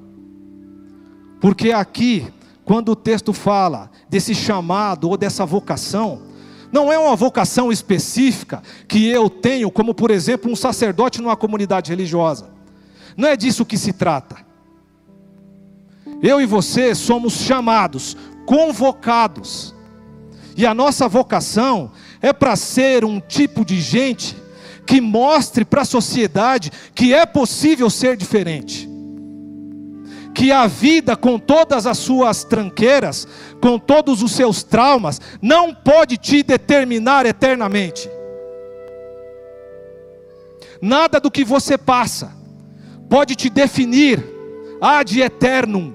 Porque 1.40 1.72
aqui, 1.72 2.26
quando 2.66 2.90
o 2.90 2.96
texto 2.96 3.32
fala 3.32 3.90
desse 4.10 4.34
chamado 4.34 5.08
ou 5.08 5.16
dessa 5.16 5.46
vocação, 5.46 6.33
não 6.74 6.92
é 6.92 6.98
uma 6.98 7.14
vocação 7.14 7.70
específica 7.70 8.60
que 8.88 9.08
eu 9.08 9.30
tenho, 9.30 9.70
como 9.70 9.94
por 9.94 10.10
exemplo 10.10 10.50
um 10.50 10.56
sacerdote 10.56 11.22
numa 11.22 11.36
comunidade 11.36 11.88
religiosa. 11.88 12.50
Não 13.16 13.28
é 13.28 13.36
disso 13.36 13.64
que 13.64 13.78
se 13.78 13.92
trata. 13.92 14.44
Eu 16.20 16.40
e 16.40 16.46
você 16.46 16.92
somos 16.92 17.34
chamados, 17.34 18.16
convocados. 18.44 19.72
E 20.56 20.66
a 20.66 20.74
nossa 20.74 21.06
vocação 21.06 21.92
é 22.20 22.32
para 22.32 22.56
ser 22.56 23.04
um 23.04 23.20
tipo 23.20 23.64
de 23.64 23.80
gente 23.80 24.36
que 24.84 25.00
mostre 25.00 25.64
para 25.64 25.82
a 25.82 25.84
sociedade 25.84 26.72
que 26.92 27.14
é 27.14 27.24
possível 27.24 27.88
ser 27.88 28.16
diferente. 28.16 28.90
Que 30.34 30.50
a 30.50 30.66
vida, 30.66 31.16
com 31.16 31.38
todas 31.38 31.86
as 31.86 31.96
suas 31.96 32.42
tranqueiras, 32.42 33.26
com 33.60 33.78
todos 33.78 34.22
os 34.22 34.32
seus 34.32 34.62
traumas, 34.62 35.20
não 35.40 35.72
pode 35.72 36.16
te 36.16 36.42
determinar 36.42 37.24
eternamente. 37.24 38.10
Nada 40.82 41.20
do 41.20 41.30
que 41.30 41.44
você 41.44 41.78
passa 41.78 42.32
pode 43.08 43.34
te 43.36 43.48
definir 43.48 44.22
ad 44.80 45.20
eternum. 45.20 45.94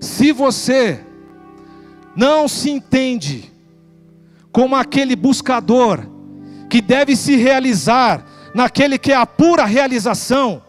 Se 0.00 0.32
você 0.32 1.00
não 2.16 2.48
se 2.48 2.68
entende 2.68 3.50
como 4.50 4.76
aquele 4.76 5.16
buscador 5.16 6.04
que 6.68 6.80
deve 6.80 7.16
se 7.16 7.36
realizar 7.36 8.26
naquele 8.54 8.98
que 8.98 9.12
é 9.12 9.16
a 9.16 9.24
pura 9.24 9.64
realização 9.64 10.62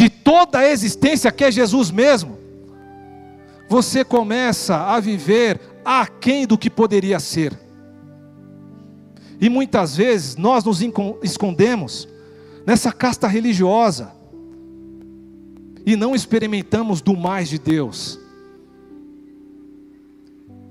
de 0.00 0.08
toda 0.08 0.60
a 0.60 0.66
existência, 0.66 1.30
que 1.30 1.44
é 1.44 1.52
Jesus 1.52 1.90
mesmo, 1.90 2.38
você 3.68 4.02
começa 4.02 4.74
a 4.74 4.98
viver 4.98 5.60
aquém 5.84 6.46
do 6.46 6.56
que 6.56 6.70
poderia 6.70 7.20
ser. 7.20 7.52
E 9.38 9.50
muitas 9.50 9.94
vezes 9.94 10.36
nós 10.36 10.64
nos 10.64 10.80
escondemos 11.22 12.08
nessa 12.66 12.90
casta 12.92 13.28
religiosa 13.28 14.10
e 15.84 15.94
não 15.96 16.14
experimentamos 16.14 17.02
do 17.02 17.14
mais 17.14 17.50
de 17.50 17.58
Deus. 17.58 18.18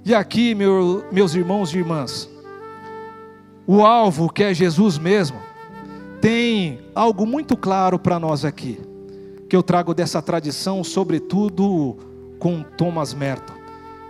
E 0.03 0.15
aqui, 0.15 0.55
meu, 0.55 1.05
meus 1.11 1.35
irmãos 1.35 1.71
e 1.71 1.77
irmãs, 1.77 2.27
o 3.67 3.85
alvo 3.85 4.27
que 4.27 4.41
é 4.41 4.55
Jesus 4.55 4.97
mesmo, 4.97 5.37
tem 6.19 6.79
algo 6.95 7.27
muito 7.27 7.55
claro 7.55 7.99
para 7.99 8.19
nós 8.19 8.43
aqui, 8.43 8.88
que 9.49 9.55
eu 9.55 9.63
trago 9.63 9.95
dessa 9.95 10.21
tradição, 10.21 10.83
sobretudo 10.83 11.97
com 12.37 12.61
Thomas 12.61 13.15
Merton, 13.15 13.55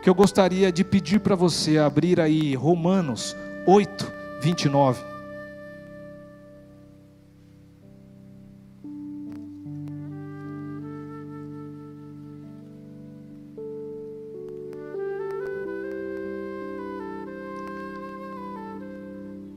que 0.03 0.09
eu 0.09 0.13
gostaria 0.13 0.69
de 0.69 0.83
pedir 0.83 1.21
para 1.21 1.33
você 1.33 1.77
abrir 1.77 2.19
aí 2.19 2.53
Romanos 2.55 3.35
8, 3.65 4.11
29. 4.41 5.01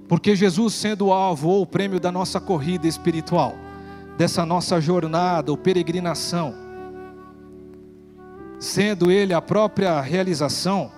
Porque 0.07 0.37
Jesus, 0.37 0.75
sendo 0.75 1.07
o 1.07 1.13
alvo 1.13 1.49
ou 1.49 1.63
o 1.63 1.67
prêmio 1.67 1.99
da 1.99 2.13
nossa 2.13 2.39
corrida 2.39 2.87
espiritual, 2.87 3.57
dessa 4.17 4.45
nossa 4.45 4.81
jornada 4.81 5.51
ou 5.51 5.57
peregrinação, 5.57 6.55
sendo 8.59 9.11
Ele 9.11 9.35
a 9.35 9.41
própria 9.43 10.01
realização, 10.01 10.91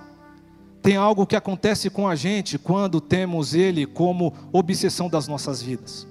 tem 0.81 0.95
algo 0.95 1.25
que 1.25 1.35
acontece 1.35 1.89
com 1.89 2.07
a 2.07 2.15
gente 2.15 2.59
quando 2.59 3.01
temos 3.01 3.55
Ele 3.55 3.85
como 3.85 4.33
obsessão 4.53 5.09
das 5.09 5.27
nossas 5.27 5.61
vidas, 5.61 6.07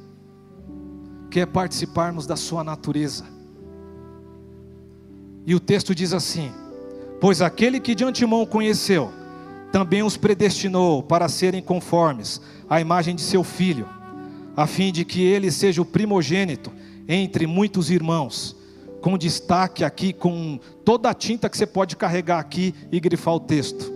que 1.31 1.40
é 1.40 1.47
participarmos 1.47 2.27
da 2.27 2.35
Sua 2.35 2.64
natureza. 2.64 3.25
E 5.47 5.55
o 5.55 5.61
texto 5.61 5.95
diz 5.95 6.12
assim: 6.12 6.51
Pois 7.21 7.40
aquele 7.40 7.79
que 7.79 7.95
de 7.95 8.05
antemão 8.05 8.45
conheceu, 8.45 9.12
também 9.71 10.03
os 10.03 10.17
predestinou 10.17 11.03
para 11.03 11.29
serem 11.29 11.62
conformes 11.62 12.40
à 12.69 12.81
imagem 12.81 13.14
de 13.14 13.23
seu 13.23 13.45
filho, 13.45 13.88
a 14.57 14.67
fim 14.67 14.93
de 14.93 15.05
que 15.05 15.23
ele 15.23 15.51
seja 15.51 15.83
o 15.83 15.85
primogênito 15.85 16.73
entre 17.09 17.47
muitos 17.47 17.90
irmãos, 17.90 18.57
com 19.01 19.19
destaque 19.19 19.85
aqui, 19.85 20.12
com 20.12 20.59
toda 20.85 21.11
a 21.11 21.14
tinta 21.14 21.49
que 21.49 21.57
você 21.57 21.67
pode 21.67 21.97
carregar 21.97 22.38
aqui 22.38 22.75
e 22.90 22.99
grifar 22.99 23.35
o 23.35 23.40
texto 23.40 23.95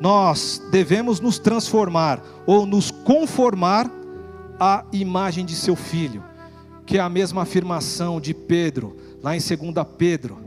nós 0.00 0.60
devemos 0.70 1.20
nos 1.20 1.38
transformar 1.38 2.22
ou 2.46 2.66
nos 2.66 2.90
conformar 2.90 3.90
à 4.58 4.84
imagem 4.92 5.44
de 5.44 5.54
seu 5.54 5.74
filho, 5.76 6.22
que 6.84 6.98
é 6.98 7.00
a 7.00 7.08
mesma 7.08 7.42
afirmação 7.42 8.20
de 8.20 8.34
Pedro, 8.34 8.96
lá 9.22 9.36
em 9.36 9.40
2 9.40 9.86
Pedro, 9.96 10.38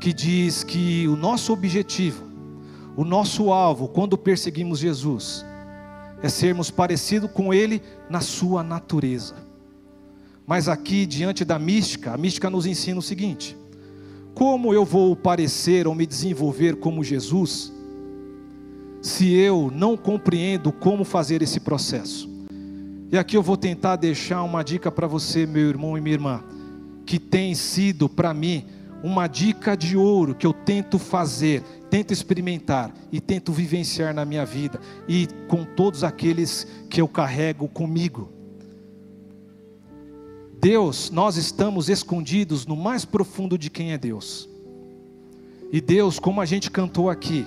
que 0.00 0.12
diz 0.12 0.64
que 0.64 1.06
o 1.08 1.16
nosso 1.16 1.52
objetivo, 1.52 2.24
o 2.96 3.04
nosso 3.04 3.52
alvo, 3.52 3.88
quando 3.88 4.18
perseguimos 4.18 4.78
Jesus, 4.78 5.44
é 6.22 6.28
sermos 6.28 6.70
parecidos 6.70 7.30
com 7.30 7.52
Ele 7.52 7.82
na 8.08 8.20
sua 8.20 8.62
natureza. 8.62 9.34
Mas 10.46 10.68
aqui, 10.68 11.06
diante 11.06 11.44
da 11.44 11.58
mística, 11.58 12.12
a 12.12 12.18
mística 12.18 12.50
nos 12.50 12.66
ensina 12.66 12.98
o 12.98 13.02
seguinte: 13.02 13.56
como 14.34 14.72
eu 14.72 14.84
vou 14.84 15.14
parecer 15.14 15.86
ou 15.86 15.94
me 15.94 16.06
desenvolver 16.06 16.76
como 16.76 17.04
Jesus, 17.04 17.72
se 19.00 19.32
eu 19.32 19.70
não 19.74 19.96
compreendo 19.96 20.72
como 20.72 21.04
fazer 21.04 21.42
esse 21.42 21.60
processo. 21.60 22.30
E 23.10 23.18
aqui 23.18 23.36
eu 23.36 23.42
vou 23.42 23.56
tentar 23.56 23.96
deixar 23.96 24.42
uma 24.42 24.62
dica 24.62 24.90
para 24.90 25.06
você, 25.06 25.44
meu 25.44 25.68
irmão 25.68 25.98
e 25.98 26.00
minha 26.00 26.14
irmã, 26.14 26.42
que 27.04 27.18
tem 27.18 27.54
sido 27.54 28.08
para 28.08 28.32
mim 28.32 28.64
uma 29.02 29.26
dica 29.26 29.76
de 29.76 29.96
ouro 29.96 30.34
que 30.34 30.46
eu 30.46 30.52
tento 30.52 30.98
fazer, 30.98 31.62
tento 31.90 32.12
experimentar 32.12 32.94
e 33.10 33.20
tento 33.20 33.52
vivenciar 33.52 34.14
na 34.14 34.24
minha 34.24 34.46
vida 34.46 34.80
e 35.08 35.28
com 35.48 35.64
todos 35.64 36.04
aqueles 36.04 36.66
que 36.88 37.00
eu 37.00 37.08
carrego 37.08 37.68
comigo. 37.68 38.30
Deus, 40.62 41.10
nós 41.10 41.36
estamos 41.36 41.88
escondidos 41.88 42.66
no 42.66 42.76
mais 42.76 43.04
profundo 43.04 43.58
de 43.58 43.68
quem 43.68 43.92
é 43.92 43.98
Deus. 43.98 44.48
E 45.72 45.80
Deus, 45.80 46.20
como 46.20 46.40
a 46.40 46.46
gente 46.46 46.70
cantou 46.70 47.10
aqui, 47.10 47.44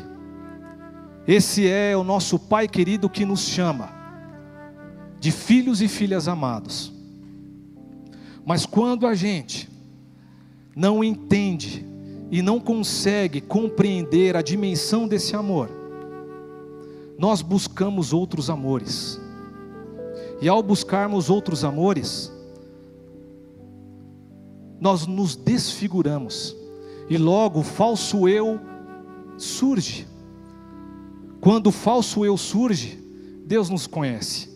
esse 1.25 1.65
é 1.65 1.95
o 1.95 2.04
nosso 2.04 2.38
Pai 2.38 2.67
querido 2.67 3.10
que 3.10 3.23
nos 3.23 3.47
chama 3.47 3.89
de 5.17 5.32
filhos 5.32 5.82
e 5.82 5.88
filhas 5.88 6.28
amados. 6.28 6.91
Mas 8.45 8.65
quando 8.65 9.08
a 9.08 9.15
gente 9.15 9.69
não 10.75 11.01
entende 11.01 11.86
e 12.30 12.41
não 12.41 12.60
consegue 12.60 13.39
compreender 13.39 14.36
a 14.36 14.41
dimensão 14.41 15.08
desse 15.08 15.38
amor, 15.38 15.71
nós 17.17 17.41
buscamos 17.41 18.12
outros 18.12 18.49
amores. 18.49 19.17
E 20.41 20.49
ao 20.49 20.62
buscarmos 20.62 21.30
outros 21.30 21.63
amores, 21.63 22.35
nós 24.80 25.08
nos 25.08 25.36
desfiguramos. 25.36 26.56
E 27.10 27.18
logo 27.18 27.60
o 27.60 27.64
falso 27.64 28.28
eu 28.28 28.60
surge. 29.38 30.08
Quando 31.40 31.68
o 31.68 31.72
falso 31.72 32.26
eu 32.26 32.38
surge, 32.38 33.00
Deus 33.46 33.70
nos 33.70 33.86
conhece. 33.86 34.50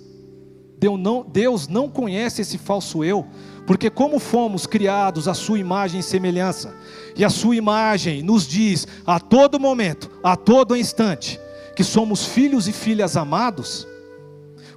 Deus 0.80 1.00
não, 1.00 1.26
Deus 1.28 1.68
não 1.68 1.90
conhece 1.90 2.42
esse 2.42 2.58
falso 2.58 3.04
eu, 3.04 3.28
porque 3.68 3.90
como 3.90 4.18
fomos 4.18 4.66
criados 4.66 5.28
à 5.28 5.34
sua 5.34 5.60
imagem 5.60 6.00
e 6.00 6.04
semelhança, 6.04 6.74
e 7.18 7.26
a 7.26 7.30
sua 7.30 7.56
imagem 7.56 8.24
nos 8.24 8.48
diz 8.48 8.88
a 9.06 9.20
todo 9.20 9.60
momento, 9.60 10.10
a 10.24 10.38
todo 10.38 10.78
instante, 10.78 11.40
que 11.76 11.84
somos 11.84 12.26
filhos 12.26 12.68
e 12.68 12.72
filhas 12.72 13.18
amados, 13.18 13.86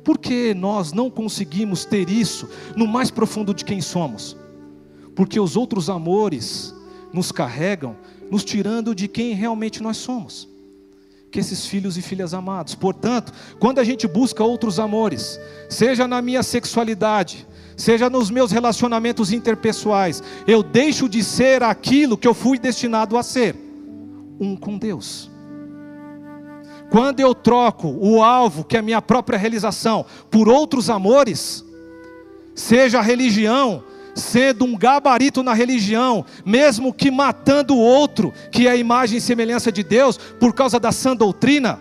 por 0.02 0.18
que 0.18 0.52
nós 0.54 0.92
não 0.92 1.08
conseguimos 1.08 1.84
ter 1.84 2.10
isso 2.10 2.48
no 2.76 2.86
mais 2.86 3.10
profundo 3.10 3.54
de 3.54 3.64
quem 3.64 3.80
somos? 3.80 4.36
Porque 5.14 5.38
os 5.38 5.56
outros 5.56 5.90
amores 5.90 6.74
nos 7.12 7.30
carregam, 7.30 7.96
nos 8.30 8.44
tirando 8.44 8.94
de 8.94 9.08
quem 9.08 9.34
realmente 9.34 9.82
nós 9.82 9.96
somos 9.98 10.52
que 11.32 11.40
esses 11.40 11.66
filhos 11.66 11.96
e 11.96 12.02
filhas 12.02 12.34
amados. 12.34 12.74
Portanto, 12.74 13.32
quando 13.58 13.78
a 13.78 13.84
gente 13.84 14.06
busca 14.06 14.44
outros 14.44 14.78
amores, 14.78 15.40
seja 15.68 16.06
na 16.06 16.20
minha 16.20 16.42
sexualidade, 16.42 17.48
seja 17.74 18.10
nos 18.10 18.30
meus 18.30 18.52
relacionamentos 18.52 19.32
interpessoais, 19.32 20.22
eu 20.46 20.62
deixo 20.62 21.08
de 21.08 21.24
ser 21.24 21.62
aquilo 21.62 22.18
que 22.18 22.28
eu 22.28 22.34
fui 22.34 22.58
destinado 22.58 23.16
a 23.16 23.22
ser, 23.22 23.56
um 24.38 24.54
com 24.54 24.76
Deus. 24.76 25.30
Quando 26.90 27.20
eu 27.20 27.34
troco 27.34 27.88
o 27.88 28.22
alvo, 28.22 28.62
que 28.62 28.76
é 28.76 28.80
a 28.80 28.82
minha 28.82 29.00
própria 29.00 29.38
realização, 29.38 30.04
por 30.30 30.46
outros 30.46 30.90
amores, 30.90 31.64
seja 32.54 32.98
a 32.98 33.02
religião, 33.02 33.82
sendo 34.14 34.64
um 34.64 34.76
gabarito 34.76 35.42
na 35.42 35.54
religião, 35.54 36.24
mesmo 36.44 36.92
que 36.92 37.10
matando 37.10 37.74
o 37.74 37.80
outro, 37.80 38.32
que 38.50 38.66
é 38.66 38.70
a 38.70 38.76
imagem 38.76 39.18
e 39.18 39.20
semelhança 39.20 39.72
de 39.72 39.82
Deus, 39.82 40.16
por 40.16 40.54
causa 40.54 40.78
da 40.78 40.92
sã 40.92 41.16
doutrina, 41.16 41.80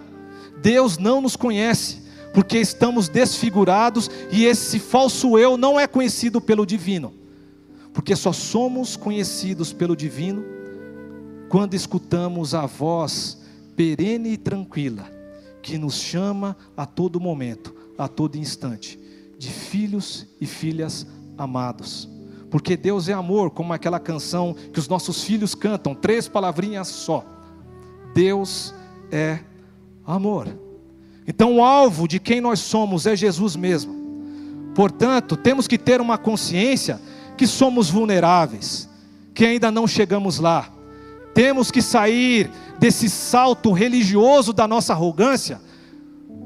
Deus 0.61 0.97
não 0.97 1.21
nos 1.21 1.35
conhece, 1.35 2.01
porque 2.33 2.57
estamos 2.57 3.09
desfigurados 3.09 4.09
e 4.31 4.45
esse 4.45 4.79
falso 4.79 5.37
eu 5.37 5.57
não 5.57 5.79
é 5.79 5.87
conhecido 5.87 6.39
pelo 6.39 6.65
divino, 6.65 7.13
porque 7.93 8.15
só 8.15 8.31
somos 8.31 8.95
conhecidos 8.95 9.73
pelo 9.73 9.95
divino 9.95 10.43
quando 11.49 11.73
escutamos 11.73 12.55
a 12.55 12.65
voz 12.65 13.41
perene 13.75 14.33
e 14.33 14.37
tranquila, 14.37 15.09
que 15.61 15.77
nos 15.77 15.95
chama 15.95 16.55
a 16.77 16.85
todo 16.85 17.19
momento, 17.19 17.75
a 17.97 18.07
todo 18.07 18.37
instante, 18.37 18.97
de 19.37 19.49
filhos 19.49 20.27
e 20.39 20.45
filhas 20.45 21.05
amados. 21.37 22.10
Porque 22.51 22.75
Deus 22.75 23.07
é 23.07 23.13
amor, 23.13 23.49
como 23.49 23.71
aquela 23.71 23.99
canção 23.99 24.53
que 24.73 24.77
os 24.77 24.89
nossos 24.89 25.23
filhos 25.23 25.55
cantam, 25.55 25.95
três 25.95 26.27
palavrinhas 26.27 26.89
só. 26.89 27.25
Deus 28.13 28.75
é 29.09 29.39
amor. 30.05 30.49
Então, 31.25 31.55
o 31.55 31.63
alvo 31.63 32.09
de 32.09 32.19
quem 32.19 32.41
nós 32.41 32.59
somos 32.59 33.05
é 33.07 33.15
Jesus 33.15 33.55
mesmo. 33.55 33.95
Portanto, 34.75 35.37
temos 35.37 35.65
que 35.65 35.77
ter 35.77 36.01
uma 36.01 36.17
consciência 36.17 36.99
que 37.37 37.47
somos 37.47 37.89
vulneráveis, 37.89 38.89
que 39.33 39.45
ainda 39.45 39.71
não 39.71 39.87
chegamos 39.87 40.37
lá. 40.37 40.69
Temos 41.33 41.71
que 41.71 41.81
sair 41.81 42.51
desse 42.77 43.09
salto 43.09 43.71
religioso 43.71 44.51
da 44.51 44.67
nossa 44.67 44.91
arrogância 44.91 45.61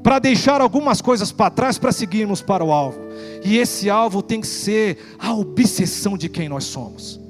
para 0.06 0.20
deixar 0.20 0.60
algumas 0.60 1.00
coisas 1.00 1.32
para 1.32 1.50
trás 1.50 1.78
para 1.78 1.90
seguirmos 1.90 2.40
para 2.40 2.62
o 2.62 2.70
alvo. 2.70 2.96
E 3.44 3.58
esse 3.58 3.90
alvo 3.90 4.22
tem 4.22 4.40
que 4.40 4.46
ser 4.46 5.16
a 5.18 5.34
obsessão 5.34 6.16
de 6.16 6.28
quem 6.28 6.48
nós 6.48 6.62
somos. 6.62 7.20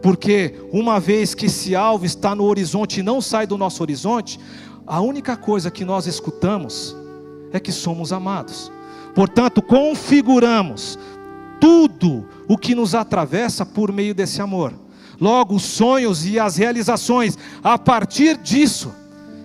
Porque 0.00 0.54
uma 0.72 0.98
vez 0.98 1.34
que 1.34 1.44
esse 1.44 1.76
alvo 1.76 2.06
está 2.06 2.34
no 2.34 2.44
horizonte 2.44 3.00
e 3.00 3.02
não 3.02 3.20
sai 3.20 3.46
do 3.46 3.58
nosso 3.58 3.82
horizonte, 3.82 4.40
a 4.86 5.02
única 5.02 5.36
coisa 5.36 5.70
que 5.70 5.84
nós 5.84 6.06
escutamos 6.06 6.96
é 7.52 7.60
que 7.60 7.70
somos 7.70 8.10
amados. 8.10 8.72
Portanto, 9.14 9.60
configuramos 9.60 10.98
tudo 11.60 12.26
o 12.48 12.56
que 12.56 12.74
nos 12.74 12.94
atravessa 12.94 13.66
por 13.66 13.92
meio 13.92 14.14
desse 14.14 14.40
amor. 14.40 14.72
Logo, 15.20 15.56
os 15.56 15.64
sonhos 15.64 16.24
e 16.24 16.38
as 16.38 16.56
realizações, 16.56 17.36
a 17.62 17.76
partir 17.76 18.38
disso, 18.38 18.90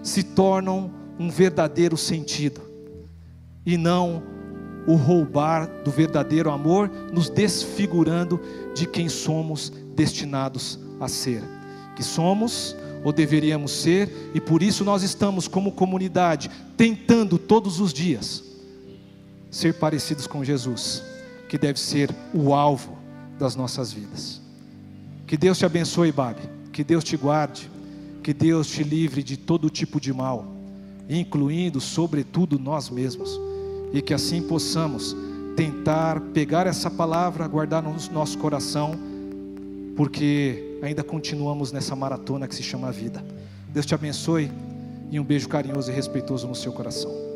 se 0.01 0.23
tornam 0.23 0.95
um 1.19 1.29
verdadeiro 1.29 1.97
sentido, 1.97 2.61
e 3.65 3.77
não 3.77 4.23
o 4.87 4.95
roubar 4.95 5.67
do 5.83 5.91
verdadeiro 5.91 6.49
amor, 6.49 6.89
nos 7.11 7.29
desfigurando 7.29 8.39
de 8.73 8.87
quem 8.87 9.09
somos 9.09 9.71
destinados 9.95 10.79
a 10.99 11.07
ser. 11.07 11.43
Que 11.95 12.03
somos 12.03 12.75
ou 13.03 13.11
deveríamos 13.11 13.71
ser, 13.71 14.31
e 14.33 14.39
por 14.39 14.63
isso 14.63 14.85
nós 14.85 15.03
estamos 15.03 15.47
como 15.47 15.71
comunidade 15.71 16.49
tentando 16.75 17.37
todos 17.37 17.79
os 17.79 17.93
dias 17.93 18.43
ser 19.51 19.73
parecidos 19.73 20.27
com 20.27 20.43
Jesus, 20.43 21.03
que 21.49 21.57
deve 21.57 21.79
ser 21.79 22.09
o 22.33 22.53
alvo 22.53 22.97
das 23.39 23.55
nossas 23.55 23.91
vidas. 23.91 24.41
Que 25.25 25.35
Deus 25.35 25.57
te 25.57 25.65
abençoe, 25.65 26.11
Babi. 26.11 26.41
Que 26.71 26.83
Deus 26.83 27.03
te 27.03 27.17
guarde. 27.17 27.69
Que 28.23 28.33
Deus 28.33 28.67
te 28.67 28.83
livre 28.83 29.23
de 29.23 29.37
todo 29.37 29.69
tipo 29.69 29.99
de 29.99 30.11
mal, 30.11 30.45
incluindo, 31.09 31.79
sobretudo, 31.79 32.59
nós 32.59 32.89
mesmos. 32.89 33.39
E 33.93 34.01
que 34.01 34.13
assim 34.13 34.41
possamos 34.41 35.15
tentar 35.55 36.19
pegar 36.33 36.67
essa 36.67 36.89
palavra, 36.89 37.47
guardar 37.47 37.81
no 37.81 37.95
nosso 38.11 38.37
coração, 38.37 38.91
porque 39.95 40.77
ainda 40.81 41.03
continuamos 41.03 41.71
nessa 41.71 41.95
maratona 41.95 42.47
que 42.47 42.55
se 42.55 42.63
chama 42.63 42.91
vida. 42.91 43.23
Deus 43.69 43.85
te 43.85 43.95
abençoe 43.95 44.51
e 45.09 45.19
um 45.19 45.23
beijo 45.23 45.49
carinhoso 45.49 45.91
e 45.91 45.93
respeitoso 45.93 46.47
no 46.47 46.55
seu 46.55 46.71
coração. 46.71 47.26